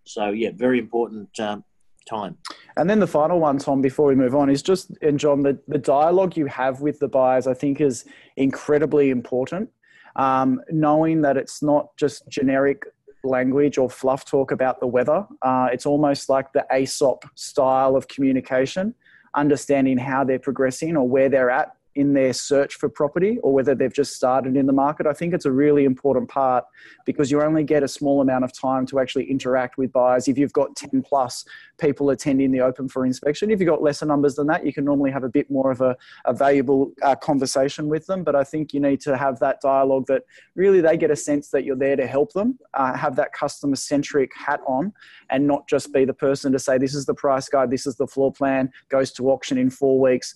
So, 0.06 0.30
yeah, 0.30 0.50
very 0.56 0.80
important 0.80 1.40
um, 1.40 1.64
time. 2.10 2.38
And 2.76 2.90
then 2.90 3.00
the 3.00 3.08
final 3.08 3.40
one, 3.40 3.60
Tom, 3.60 3.82
before 3.82 4.08
we 4.08 4.16
move 4.16 4.36
on, 4.36 4.50
is 4.50 4.62
just, 4.62 4.92
and 5.02 5.20
John, 5.20 5.42
the, 5.42 5.60
the 5.68 5.78
dialogue 5.78 6.36
you 6.36 6.48
have 6.48 6.82
with 6.82 7.00
the 7.00 7.08
buyers, 7.08 7.48
I 7.48 7.54
think, 7.54 7.80
is 7.80 8.06
incredibly 8.36 9.12
important. 9.12 9.70
Um, 10.16 10.62
knowing 10.70 11.22
that 11.22 11.38
it's 11.38 11.64
not 11.64 11.96
just 11.98 12.28
generic 12.28 12.84
language 13.24 13.78
or 13.78 13.90
fluff 13.90 14.26
talk 14.26 14.52
about 14.52 14.80
the 14.80 14.88
weather, 14.88 15.26
uh, 15.42 15.70
it's 15.72 15.86
almost 15.86 16.30
like 16.30 16.52
the 16.54 16.66
ASOP 16.72 17.24
style 17.36 17.96
of 17.96 18.08
communication, 18.08 18.94
understanding 19.36 19.98
how 19.98 20.24
they're 20.24 20.40
progressing 20.40 20.96
or 20.98 21.08
where 21.08 21.30
they're 21.30 21.50
at 21.50 21.76
in 21.96 22.14
their 22.14 22.34
search 22.34 22.76
for 22.76 22.90
property 22.90 23.38
or 23.44 23.54
whether 23.54 23.76
they've 23.76 23.94
just 23.94 24.14
started 24.14 24.56
in 24.56 24.66
the 24.66 24.74
market. 24.74 25.06
I 25.06 25.14
think 25.14 25.34
it's 25.34 25.46
a 25.46 25.52
really 25.52 25.86
important 25.86 26.30
part 26.30 26.66
because 27.06 27.30
you 27.30 27.42
only 27.42 27.64
get 27.64 27.84
a 27.84 27.88
small 27.88 28.22
amount 28.22 28.44
of 28.44 28.54
time 28.54 28.86
to 28.88 29.00
actually 29.00 29.30
interact 29.30 29.78
with 29.78 29.92
buyers. 29.92 30.28
If 30.28 30.38
you've 30.38 30.54
got 30.54 30.76
10 30.76 31.04
plus 31.04 31.46
people 31.80 32.10
attending 32.10 32.52
the 32.52 32.62
open 32.62 32.88
for 32.88 33.06
inspection, 33.06 33.52
if 33.52 33.60
you've 33.60 33.70
got 33.70 33.82
lesser 33.82 34.06
numbers 34.06 34.36
than 34.36 34.48
that, 34.48 34.66
you 34.66 34.74
can 34.74 34.86
normally 34.86 35.12
have 35.12 35.24
a 35.24 35.30
bit 35.30 35.50
more 35.52 35.72
of 35.72 35.82
a, 35.82 35.96
a 36.26 36.34
valuable 36.34 36.92
uh, 37.02 37.16
conversation 37.16 37.88
with 37.88 38.06
them. 38.08 38.24
But 38.24 38.36
I 38.36 38.44
think 38.44 38.74
you 38.74 38.80
need 38.80 39.02
to 39.02 39.16
have 39.18 39.40
that 39.40 39.62
dialogue 39.62 40.08
that 40.08 40.24
really 40.56 40.82
they 40.82 40.98
get 40.98 41.12
a 41.12 41.16
sense 41.16 41.50
that 41.50 41.64
you're 41.64 41.76
there 41.76 41.96
to 41.96 42.08
help 42.08 42.34
them, 42.34 42.58
uh, 42.74 42.98
have 42.98 43.16
that 43.18 43.34
customer 43.34 43.76
centric 43.76 44.32
hat 44.36 44.62
on, 44.66 44.94
and 45.30 45.46
not 45.46 45.68
just 45.68 45.94
be 45.94 46.06
the 46.06 46.14
person 46.14 46.52
to 46.54 46.60
say, 46.60 46.78
this 46.78 46.96
is 46.96 47.06
the 47.06 47.14
price 47.14 47.50
guide, 47.50 47.70
this 47.70 47.86
is 47.86 47.96
the 47.96 48.08
floor 48.08 48.32
plan, 48.32 48.72
goes 48.90 49.12
to 49.14 49.30
auction 49.30 49.58
in 49.58 49.70
four 49.70 50.00
weeks 50.00 50.36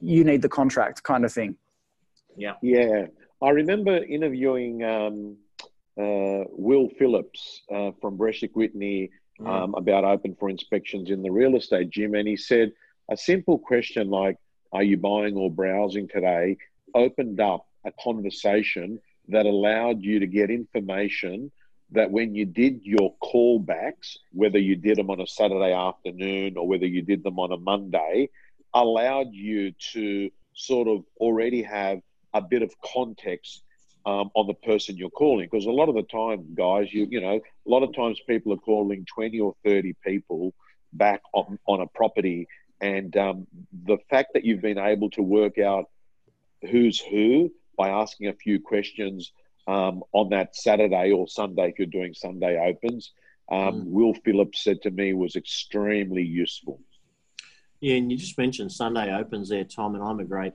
you 0.00 0.24
need 0.24 0.42
the 0.42 0.48
contract 0.48 1.02
kind 1.02 1.24
of 1.24 1.32
thing. 1.32 1.56
Yeah. 2.36 2.54
Yeah. 2.62 3.06
I 3.42 3.50
remember 3.50 3.96
interviewing 3.96 4.82
um, 4.82 5.36
uh, 5.98 6.44
Will 6.50 6.88
Phillips 6.98 7.62
uh, 7.70 7.92
from 8.00 8.16
Bresic 8.16 8.50
Whitney 8.54 9.10
mm. 9.40 9.46
um, 9.46 9.72
mm. 9.72 9.78
about 9.78 10.04
open 10.04 10.36
for 10.38 10.48
inspections 10.48 11.10
in 11.10 11.22
the 11.22 11.30
real 11.30 11.56
estate 11.56 11.90
gym. 11.90 12.14
And 12.14 12.28
he 12.28 12.36
said 12.36 12.72
a 13.10 13.16
simple 13.16 13.58
question 13.58 14.10
like, 14.10 14.38
Are 14.72 14.82
you 14.82 14.96
buying 14.96 15.36
or 15.36 15.50
browsing 15.50 16.08
today? 16.08 16.56
opened 16.94 17.40
up 17.40 17.66
a 17.84 17.92
conversation 18.02 18.98
that 19.28 19.46
allowed 19.46 20.02
you 20.02 20.18
to 20.20 20.26
get 20.26 20.50
information 20.50 21.52
that 21.92 22.10
when 22.10 22.34
you 22.34 22.44
did 22.44 22.80
your 22.82 23.14
callbacks, 23.22 24.16
whether 24.32 24.58
you 24.58 24.74
did 24.74 24.96
them 24.96 25.10
on 25.10 25.20
a 25.20 25.26
Saturday 25.26 25.72
afternoon 25.72 26.56
or 26.56 26.66
whether 26.66 26.86
you 26.86 27.02
did 27.02 27.22
them 27.22 27.38
on 27.38 27.52
a 27.52 27.56
Monday, 27.56 28.28
allowed 28.76 29.32
you 29.32 29.72
to 29.92 30.30
sort 30.54 30.88
of 30.88 31.04
already 31.18 31.62
have 31.62 32.00
a 32.34 32.40
bit 32.40 32.62
of 32.62 32.70
context 32.94 33.62
um, 34.04 34.30
on 34.34 34.46
the 34.46 34.54
person 34.54 34.96
you're 34.96 35.10
calling. 35.10 35.48
Because 35.50 35.66
a 35.66 35.70
lot 35.70 35.88
of 35.88 35.94
the 35.94 36.02
time, 36.02 36.54
guys, 36.54 36.92
you 36.92 37.06
you 37.10 37.20
know, 37.20 37.40
a 37.40 37.70
lot 37.70 37.82
of 37.82 37.94
times 37.94 38.20
people 38.26 38.52
are 38.52 38.58
calling 38.58 39.04
20 39.12 39.40
or 39.40 39.54
30 39.64 39.94
people 40.04 40.54
back 40.92 41.22
on, 41.32 41.58
on 41.66 41.80
a 41.80 41.86
property. 41.86 42.46
And 42.80 43.16
um, 43.16 43.46
the 43.72 43.98
fact 44.10 44.30
that 44.34 44.44
you've 44.44 44.62
been 44.62 44.78
able 44.78 45.10
to 45.10 45.22
work 45.22 45.58
out 45.58 45.86
who's 46.70 47.00
who 47.00 47.50
by 47.76 47.88
asking 47.88 48.28
a 48.28 48.34
few 48.34 48.60
questions 48.60 49.32
um, 49.66 50.02
on 50.12 50.30
that 50.30 50.54
Saturday 50.54 51.10
or 51.12 51.26
Sunday, 51.26 51.70
if 51.70 51.78
you're 51.78 51.86
doing 51.86 52.14
Sunday 52.14 52.58
opens, 52.58 53.12
um, 53.50 53.58
mm. 53.58 53.84
Will 53.86 54.14
Phillips 54.14 54.62
said 54.62 54.82
to 54.82 54.90
me 54.90 55.12
was 55.12 55.36
extremely 55.36 56.22
useful. 56.22 56.80
Yeah, 57.86 57.98
and 57.98 58.10
you 58.10 58.18
just 58.18 58.36
mentioned 58.36 58.72
Sunday 58.72 59.14
opens 59.14 59.48
there, 59.48 59.62
Tom, 59.62 59.94
and 59.94 60.02
I'm 60.02 60.18
a 60.18 60.24
great 60.24 60.54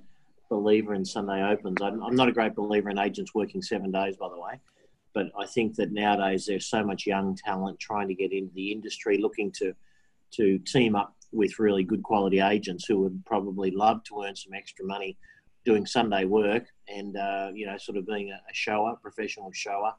believer 0.50 0.94
in 0.94 1.06
Sunday 1.06 1.42
opens. 1.42 1.78
I'm, 1.82 2.14
not 2.14 2.28
a 2.28 2.34
great 2.34 2.56
believer 2.56 2.90
in 2.90 3.00
agents 3.00 3.34
working 3.34 3.62
seven 3.62 3.90
days, 3.90 4.18
by 4.18 4.28
the 4.28 4.38
way, 4.38 4.60
but 5.14 5.32
I 5.40 5.46
think 5.46 5.78
that 5.78 5.94
nowadays 5.94 6.46
there's 6.46 6.66
so 6.66 6.84
much 6.84 7.08
young 7.08 7.38
talent 7.38 7.80
trying 7.80 8.10
to 8.10 8.14
get 8.14 8.34
into 8.34 8.54
the 8.54 8.74
industry, 8.74 9.18
looking 9.18 9.50
to 9.60 9.74
to 10.32 10.60
team 10.60 10.94
up 10.94 11.16
with 11.32 11.58
really 11.58 11.86
good 11.86 12.04
quality 12.04 12.42
agents 12.42 12.84
who 12.86 13.00
would 13.00 13.26
probably 13.26 13.72
love 13.72 14.04
to 14.10 14.24
earn 14.24 14.36
some 14.36 14.54
extra 14.54 14.84
money 14.84 15.16
doing 15.64 15.86
Sunday 15.86 16.26
work 16.26 16.66
and 16.90 17.16
uh, 17.16 17.50
you 17.54 17.66
know 17.66 17.78
sort 17.78 17.98
of 17.98 18.06
being 18.06 18.30
a, 18.32 18.42
a 18.52 18.54
shower, 18.54 18.98
professional 19.02 19.54
shower, 19.54 19.94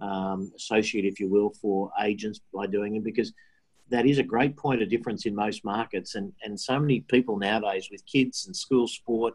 um, 0.00 0.50
associate, 0.56 1.04
if 1.04 1.20
you 1.20 1.28
will, 1.28 1.50
for 1.50 1.92
agents 2.02 2.40
by 2.52 2.66
doing 2.66 2.96
it 2.96 3.04
because 3.04 3.32
that 3.92 4.06
is 4.06 4.18
a 4.18 4.22
great 4.22 4.56
point 4.56 4.82
of 4.82 4.88
difference 4.88 5.26
in 5.26 5.34
most 5.34 5.64
markets. 5.64 6.14
And, 6.14 6.32
and 6.42 6.58
so 6.58 6.80
many 6.80 7.00
people 7.00 7.38
nowadays 7.38 7.88
with 7.90 8.04
kids 8.06 8.46
and 8.46 8.56
school 8.56 8.88
sport 8.88 9.34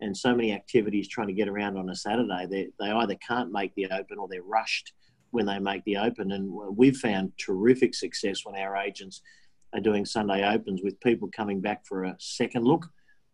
and 0.00 0.16
so 0.16 0.34
many 0.34 0.52
activities 0.52 1.06
trying 1.06 1.26
to 1.26 1.34
get 1.34 1.48
around 1.48 1.76
on 1.76 1.90
a 1.90 1.94
Saturday, 1.94 2.46
they, 2.50 2.68
they 2.80 2.90
either 2.90 3.14
can't 3.16 3.52
make 3.52 3.74
the 3.74 3.86
open 3.86 4.18
or 4.18 4.26
they're 4.26 4.42
rushed 4.42 4.94
when 5.32 5.44
they 5.44 5.58
make 5.58 5.84
the 5.84 5.98
open. 5.98 6.32
And 6.32 6.50
we've 6.50 6.96
found 6.96 7.32
terrific 7.38 7.94
success 7.94 8.44
when 8.44 8.56
our 8.56 8.74
agents 8.76 9.20
are 9.74 9.80
doing 9.80 10.06
Sunday 10.06 10.48
opens 10.48 10.80
with 10.82 10.98
people 11.00 11.28
coming 11.28 11.60
back 11.60 11.86
for 11.86 12.04
a 12.04 12.16
second 12.18 12.64
look 12.64 12.86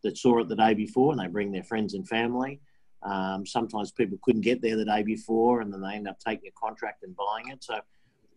that 0.03 0.17
saw 0.17 0.39
it 0.39 0.49
the 0.49 0.55
day 0.55 0.73
before 0.73 1.11
and 1.11 1.19
they 1.19 1.27
bring 1.27 1.51
their 1.51 1.63
friends 1.63 1.93
and 1.93 2.07
family. 2.07 2.59
Um, 3.03 3.45
sometimes 3.45 3.91
people 3.91 4.19
couldn't 4.21 4.41
get 4.41 4.61
there 4.61 4.75
the 4.75 4.85
day 4.85 5.01
before 5.01 5.61
and 5.61 5.73
then 5.73 5.81
they 5.81 5.93
end 5.93 6.09
up 6.09 6.19
taking 6.19 6.49
a 6.49 6.59
contract 6.59 7.03
and 7.03 7.15
buying 7.15 7.49
it. 7.53 7.63
So 7.63 7.79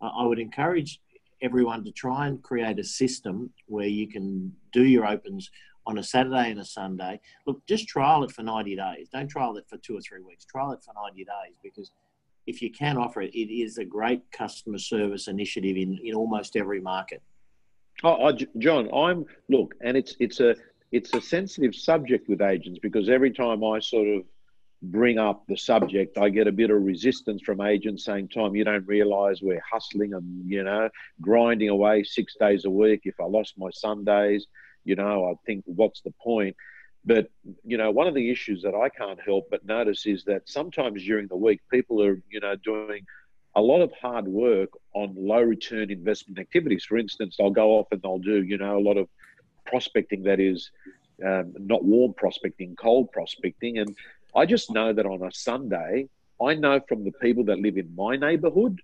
I 0.01 0.25
would 0.25 0.39
encourage 0.39 1.01
everyone 1.43 1.85
to 1.85 1.93
try 1.93 2.27
and 2.27 2.43
create 2.43 2.79
a 2.79 2.85
system 2.85 3.51
where 3.67 3.87
you 3.87 4.09
can 4.09 4.53
do 4.73 4.85
your 4.85 5.07
opens 5.07 5.51
on 5.87 5.99
a 5.99 6.03
Saturday 6.03 6.51
and 6.51 6.61
a 6.61 6.65
Sunday. 6.65 7.21
Look, 7.47 7.67
just 7.67 7.89
trial 7.89 8.23
it 8.25 8.31
for 8.31 8.43
90 8.43 8.77
days. 8.77 9.09
Don't 9.13 9.29
trial 9.29 9.57
it 9.57 9.67
for 9.69 9.79
two 9.79 9.97
or 9.97 10.01
three 10.01 10.23
weeks. 10.23 10.45
Trial 10.45 10.73
it 10.73 10.85
for 10.85 10.93
90 10.95 11.25
days 11.25 11.57
because 11.63 11.91
if 12.47 12.61
you 12.63 12.71
can 12.71 12.97
offer 12.97 13.23
it, 13.23 13.35
it 13.35 13.53
is 13.53 13.79
a 13.79 13.85
great 13.85 14.23
customer 14.33 14.79
service 14.79 15.29
initiative 15.29 15.77
in, 15.77 15.99
in 16.05 16.15
almost 16.15 16.57
every 16.57 16.81
market. 16.81 17.23
Oh, 18.03 18.33
John, 18.59 18.89
I'm 18.95 19.27
look, 19.51 19.75
and 19.83 19.95
it's 19.97 20.17
it's 20.21 20.41
a 20.41 20.57
it's 20.91 21.13
a 21.13 21.21
sensitive 21.21 21.75
subject 21.75 22.29
with 22.29 22.41
agents 22.41 22.79
because 22.81 23.11
every 23.11 23.31
time 23.31 23.63
I 23.63 23.79
sort 23.79 24.09
of 24.09 24.25
bring 24.83 25.19
up 25.19 25.45
the 25.47 25.57
subject, 25.57 26.17
I 26.17 26.31
get 26.31 26.47
a 26.47 26.53
bit 26.53 26.71
of 26.71 26.83
resistance 26.83 27.43
from 27.43 27.61
agents 27.61 28.05
saying, 28.05 28.29
Tom, 28.29 28.57
you 28.57 28.65
don't 28.65 28.87
realize 28.87 29.43
we're 29.43 29.63
hustling 29.71 30.15
and, 30.15 30.51
you 30.51 30.63
know, 30.63 30.89
grinding 31.21 31.69
away 31.69 32.03
six 32.03 32.35
days 32.41 32.65
a 32.65 32.71
week. 32.71 33.03
If 33.05 33.21
I 33.21 33.25
lost 33.25 33.55
my 33.59 33.71
Sundays, 33.71 34.47
you 34.85 34.97
know, 34.97 35.27
I 35.27 35.35
think, 35.45 35.65
what's 35.67 36.01
the 36.01 36.13
point? 36.23 36.57
But, 37.05 37.31
you 37.65 37.77
know, 37.77 37.91
one 37.91 38.07
of 38.07 38.15
the 38.15 38.31
issues 38.31 38.63
that 38.63 38.75
I 38.75 38.89
can't 38.89 39.21
help 39.21 39.49
but 39.51 39.65
notice 39.65 40.07
is 40.07 40.25
that 40.25 40.49
sometimes 40.49 41.05
during 41.05 41.29
the 41.29 41.37
week, 41.37 41.61
people 41.71 42.03
are, 42.03 42.23
you 42.31 42.41
know, 42.41 42.57
doing 42.57 43.05
a 43.55 43.61
lot 43.61 43.81
of 43.83 43.93
hard 44.01 44.29
work 44.29 44.71
on 44.95 45.15
low 45.17 45.43
return 45.43 45.91
investment 45.91 46.39
activities. 46.39 46.85
For 46.85 46.97
instance, 46.97 47.37
they'll 47.37 47.51
go 47.51 47.73
off 47.73 47.89
and 47.91 48.01
they'll 48.01 48.19
do, 48.19 48.43
you 48.43 48.59
know, 48.59 48.79
a 48.79 48.81
lot 48.81 48.97
of 48.97 49.09
prospecting 49.67 50.23
that 50.23 50.41
is 50.41 50.71
um, 51.27 51.53
not 51.59 51.85
warm 51.85 52.15
prospecting, 52.15 52.77
cold 52.77 53.11
prospecting. 53.13 53.79
And 53.79 53.95
I 54.35 54.47
just 54.47 54.71
know 54.71 54.93
that 54.93 55.07
on 55.07 55.23
a 55.23 55.33
Sunday, 55.33 56.09
I 56.41 56.55
know 56.55 56.81
from 56.89 57.05
the 57.05 57.13
people 57.13 57.45
that 57.45 57.59
live 57.59 57.77
in 57.77 57.95
my 57.95 58.17
neighborhood 58.17 58.81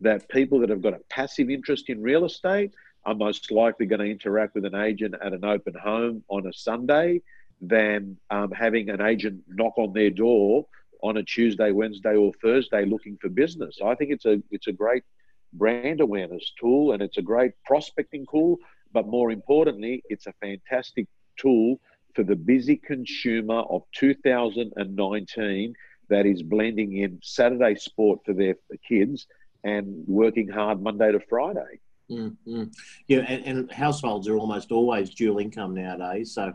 that 0.00 0.28
people 0.28 0.60
that 0.60 0.70
have 0.70 0.82
got 0.82 0.94
a 0.94 1.00
passive 1.10 1.50
interest 1.50 1.88
in 1.88 2.02
real 2.02 2.24
estate 2.24 2.72
are 3.04 3.14
most 3.14 3.50
likely 3.50 3.86
going 3.86 4.00
to 4.00 4.10
interact 4.10 4.54
with 4.54 4.64
an 4.64 4.74
agent 4.74 5.14
at 5.22 5.32
an 5.32 5.44
open 5.44 5.74
home 5.74 6.24
on 6.28 6.46
a 6.46 6.52
Sunday 6.52 7.22
than 7.60 8.16
um, 8.30 8.50
having 8.50 8.90
an 8.90 9.00
agent 9.00 9.42
knock 9.48 9.72
on 9.78 9.92
their 9.92 10.10
door 10.10 10.66
on 11.02 11.16
a 11.16 11.22
Tuesday, 11.22 11.70
Wednesday, 11.70 12.16
or 12.16 12.32
Thursday 12.42 12.84
looking 12.84 13.16
for 13.20 13.28
business. 13.28 13.78
I 13.84 13.94
think 13.94 14.10
it's 14.10 14.24
a 14.24 14.42
it's 14.50 14.66
a 14.66 14.72
great 14.72 15.04
brand 15.52 16.00
awareness 16.00 16.52
tool 16.60 16.92
and 16.92 17.02
it's 17.02 17.16
a 17.16 17.22
great 17.22 17.52
prospecting 17.64 18.26
tool. 18.30 18.56
But 18.92 19.06
more 19.06 19.30
importantly, 19.30 20.02
it's 20.08 20.26
a 20.26 20.32
fantastic 20.40 21.06
tool 21.38 21.78
for 22.16 22.24
the 22.24 22.34
busy 22.34 22.76
consumer 22.76 23.60
of 23.60 23.82
2019 23.94 25.74
that 26.08 26.24
is 26.24 26.42
blending 26.42 26.96
in 26.96 27.20
Saturday 27.22 27.74
sport 27.74 28.20
for 28.24 28.32
their 28.32 28.54
kids 28.88 29.26
and 29.64 30.02
working 30.08 30.48
hard 30.48 30.82
Monday 30.82 31.12
to 31.12 31.20
Friday. 31.28 31.80
Mm-hmm. 32.10 32.64
Yeah, 33.08 33.18
and, 33.28 33.44
and, 33.44 33.72
households 33.72 34.28
are 34.28 34.38
almost 34.38 34.72
always 34.72 35.10
dual 35.10 35.38
income 35.38 35.74
nowadays, 35.74 36.32
so 36.32 36.52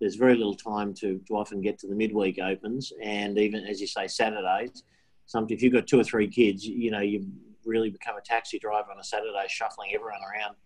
there's 0.00 0.16
very 0.16 0.34
little 0.34 0.54
time 0.54 0.94
to, 0.94 1.20
to 1.28 1.36
often 1.36 1.60
get 1.60 1.78
to 1.80 1.86
the 1.86 1.94
midweek 1.94 2.38
opens, 2.38 2.90
and 3.02 3.38
even 3.38 3.64
as 3.64 3.80
you 3.80 3.86
say, 3.86 4.08
Saturdays. 4.08 4.82
Some 5.26 5.46
if 5.48 5.62
you've 5.62 5.72
got 5.72 5.86
two 5.86 6.00
or 6.00 6.04
three 6.04 6.28
kids, 6.28 6.66
you 6.66 6.90
know 6.90 7.00
you 7.00 7.26
really 7.64 7.90
become 7.90 8.16
a 8.16 8.20
taxi 8.22 8.58
driver 8.58 8.90
on 8.90 8.98
a 8.98 9.04
Saturday, 9.04 9.46
shuffling 9.48 9.90
everyone 9.94 10.20
around 10.22 10.56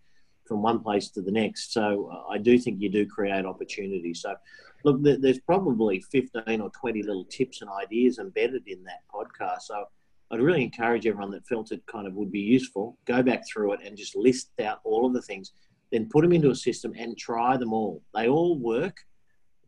from 0.49 0.61
one 0.61 0.81
place 0.81 1.09
to 1.11 1.21
the 1.21 1.31
next. 1.31 1.71
So 1.71 2.11
uh, 2.11 2.33
I 2.33 2.37
do 2.37 2.57
think 2.57 2.81
you 2.81 2.89
do 2.89 3.05
create 3.05 3.45
opportunity. 3.45 4.13
So 4.13 4.35
look, 4.83 4.97
there's 5.01 5.39
probably 5.39 6.01
15 6.11 6.59
or 6.59 6.69
20 6.71 7.03
little 7.03 7.23
tips 7.25 7.61
and 7.61 7.69
ideas 7.69 8.19
embedded 8.19 8.63
in 8.67 8.83
that 8.83 9.03
podcast. 9.13 9.61
So 9.61 9.85
I'd 10.31 10.41
really 10.41 10.63
encourage 10.63 11.07
everyone 11.07 11.31
that 11.31 11.47
felt 11.47 11.71
it 11.71 11.81
kind 11.85 12.07
of 12.07 12.15
would 12.15 12.31
be 12.31 12.39
useful, 12.39 12.97
go 13.05 13.23
back 13.23 13.43
through 13.47 13.73
it 13.73 13.79
and 13.85 13.95
just 13.95 14.15
list 14.15 14.49
out 14.61 14.79
all 14.83 15.05
of 15.05 15.13
the 15.13 15.21
things, 15.21 15.53
then 15.91 16.09
put 16.09 16.23
them 16.23 16.33
into 16.33 16.49
a 16.49 16.55
system 16.55 16.93
and 16.97 17.17
try 17.17 17.55
them 17.55 17.71
all. 17.71 18.01
They 18.13 18.27
all 18.27 18.59
work. 18.59 18.97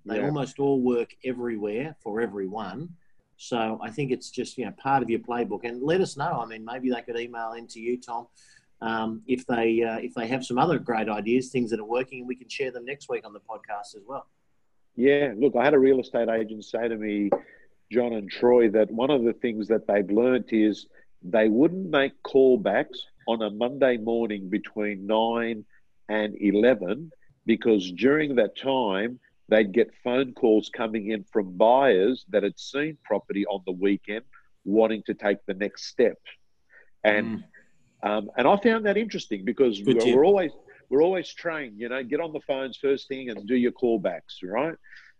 They 0.05 0.17
yeah. 0.17 0.25
almost 0.25 0.59
all 0.59 0.81
work 0.81 1.11
everywhere 1.23 1.95
for 2.03 2.21
everyone. 2.21 2.89
So 3.37 3.79
I 3.81 3.89
think 3.89 4.11
it's 4.11 4.29
just 4.29 4.57
you 4.57 4.65
know 4.65 4.71
part 4.77 5.01
of 5.01 5.09
your 5.09 5.19
playbook, 5.19 5.61
and 5.63 5.81
let 5.81 5.99
us 5.99 6.15
know. 6.15 6.41
I 6.43 6.45
mean, 6.45 6.63
maybe 6.63 6.91
they 6.91 7.01
could 7.01 7.19
email 7.19 7.53
into 7.53 7.79
you, 7.79 7.99
Tom, 7.99 8.27
um, 8.81 9.21
if 9.27 9.45
they 9.45 9.83
uh, 9.83 9.97
if 9.97 10.13
they 10.15 10.27
have 10.27 10.45
some 10.45 10.57
other 10.57 10.79
great 10.79 11.07
ideas, 11.07 11.49
things 11.49 11.69
that 11.71 11.79
are 11.79 11.85
working, 11.85 12.25
we 12.25 12.35
can 12.35 12.49
share 12.49 12.71
them 12.71 12.85
next 12.85 13.09
week 13.09 13.25
on 13.25 13.33
the 13.33 13.39
podcast 13.39 13.95
as 13.95 14.03
well. 14.07 14.27
Yeah, 14.95 15.33
look, 15.37 15.55
I 15.55 15.63
had 15.63 15.73
a 15.73 15.79
real 15.79 15.99
estate 15.99 16.29
agent 16.29 16.65
say 16.65 16.87
to 16.87 16.97
me, 16.97 17.29
John 17.91 18.13
and 18.13 18.29
Troy, 18.29 18.69
that 18.69 18.91
one 18.91 19.09
of 19.09 19.23
the 19.23 19.33
things 19.33 19.67
that 19.67 19.87
they've 19.87 20.09
learnt 20.09 20.51
is 20.51 20.87
they 21.23 21.47
wouldn't 21.47 21.89
make 21.89 22.13
callbacks 22.23 22.99
on 23.27 23.41
a 23.41 23.49
Monday 23.49 23.97
morning 23.97 24.49
between 24.49 25.05
nine 25.05 25.63
and 26.09 26.35
eleven 26.41 27.11
because 27.45 27.91
during 27.91 28.35
that 28.35 28.57
time 28.57 29.19
they'd 29.47 29.71
get 29.71 29.91
phone 30.03 30.33
calls 30.33 30.69
coming 30.69 31.11
in 31.11 31.23
from 31.31 31.57
buyers 31.57 32.25
that 32.29 32.43
had 32.43 32.57
seen 32.57 32.97
property 33.03 33.45
on 33.45 33.61
the 33.65 33.71
weekend 33.71 34.23
wanting 34.65 35.03
to 35.05 35.13
take 35.13 35.37
the 35.45 35.53
next 35.53 35.87
step. 35.87 36.17
And 37.03 37.39
mm. 37.39 37.43
Um, 38.03 38.31
and 38.37 38.47
I 38.47 38.57
found 38.57 38.85
that 38.85 38.97
interesting 38.97 39.45
because 39.45 39.81
we're, 39.85 40.15
we're, 40.15 40.25
always 40.25 40.51
we're 40.89 41.03
always 41.03 41.31
trained, 41.33 41.79
you 41.79 41.89
know, 41.89 42.03
get 42.03 42.19
on 42.19 42.33
the 42.33 42.41
phones 42.41 42.77
first 42.77 43.07
thing 43.07 43.29
and 43.29 43.47
do 43.47 43.55
your 43.55 43.71
callbacks, 43.71 44.41
right? 44.43 44.75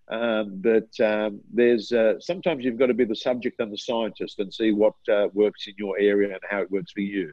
Um, 0.09 0.61
but 0.61 0.89
um, 0.99 1.39
there's 1.53 1.91
uh, 1.91 2.19
sometimes 2.19 2.65
you've 2.65 2.79
got 2.79 2.87
to 2.87 2.93
be 2.93 3.05
the 3.05 3.15
subject 3.15 3.59
and 3.59 3.71
the 3.71 3.77
scientist 3.77 4.39
and 4.39 4.53
see 4.53 4.71
what 4.71 4.95
uh, 5.09 5.27
works 5.33 5.67
in 5.67 5.73
your 5.77 5.97
area 5.97 6.33
and 6.33 6.41
how 6.49 6.61
it 6.61 6.71
works 6.71 6.91
for 6.91 7.01
you. 7.01 7.31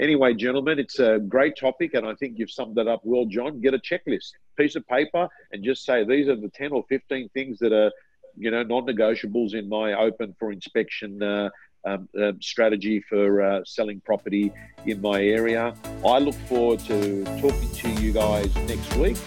Anyway, 0.00 0.32
gentlemen, 0.32 0.78
it's 0.78 1.00
a 1.00 1.18
great 1.18 1.56
topic, 1.56 1.94
and 1.94 2.06
I 2.06 2.14
think 2.14 2.38
you've 2.38 2.50
summed 2.50 2.78
it 2.78 2.88
up 2.88 3.00
well, 3.02 3.26
John. 3.26 3.60
Get 3.60 3.74
a 3.74 3.78
checklist, 3.78 4.32
piece 4.56 4.76
of 4.76 4.86
paper, 4.86 5.28
and 5.52 5.64
just 5.64 5.84
say 5.84 6.04
these 6.04 6.28
are 6.28 6.36
the 6.36 6.48
ten 6.48 6.72
or 6.72 6.84
fifteen 6.88 7.28
things 7.30 7.58
that 7.58 7.72
are, 7.72 7.90
you 8.36 8.50
know, 8.50 8.62
non-negotiables 8.62 9.54
in 9.54 9.68
my 9.68 9.92
open 9.94 10.34
for 10.38 10.50
inspection 10.50 11.22
uh, 11.22 11.50
um, 11.84 12.08
uh, 12.20 12.32
strategy 12.40 13.00
for 13.00 13.42
uh, 13.42 13.64
selling 13.64 14.00
property 14.00 14.52
in 14.86 15.00
my 15.00 15.22
area. 15.22 15.74
I 16.04 16.18
look 16.18 16.34
forward 16.34 16.80
to 16.80 17.24
talking 17.40 17.70
to 17.70 17.90
you 18.00 18.12
guys 18.12 18.54
next 18.68 18.94
week 18.96 19.18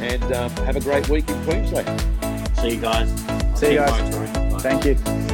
and 0.00 0.22
um, 0.32 0.50
have 0.66 0.76
a 0.76 0.80
great 0.80 1.08
week 1.08 1.28
in 1.28 1.44
Queensland. 1.44 2.00
See 2.58 2.74
you 2.74 2.80
guys. 2.80 3.08
See 3.58 3.72
you 3.72 3.78
guys. 3.78 4.62
Thank 4.62 4.84
you. 4.84 5.25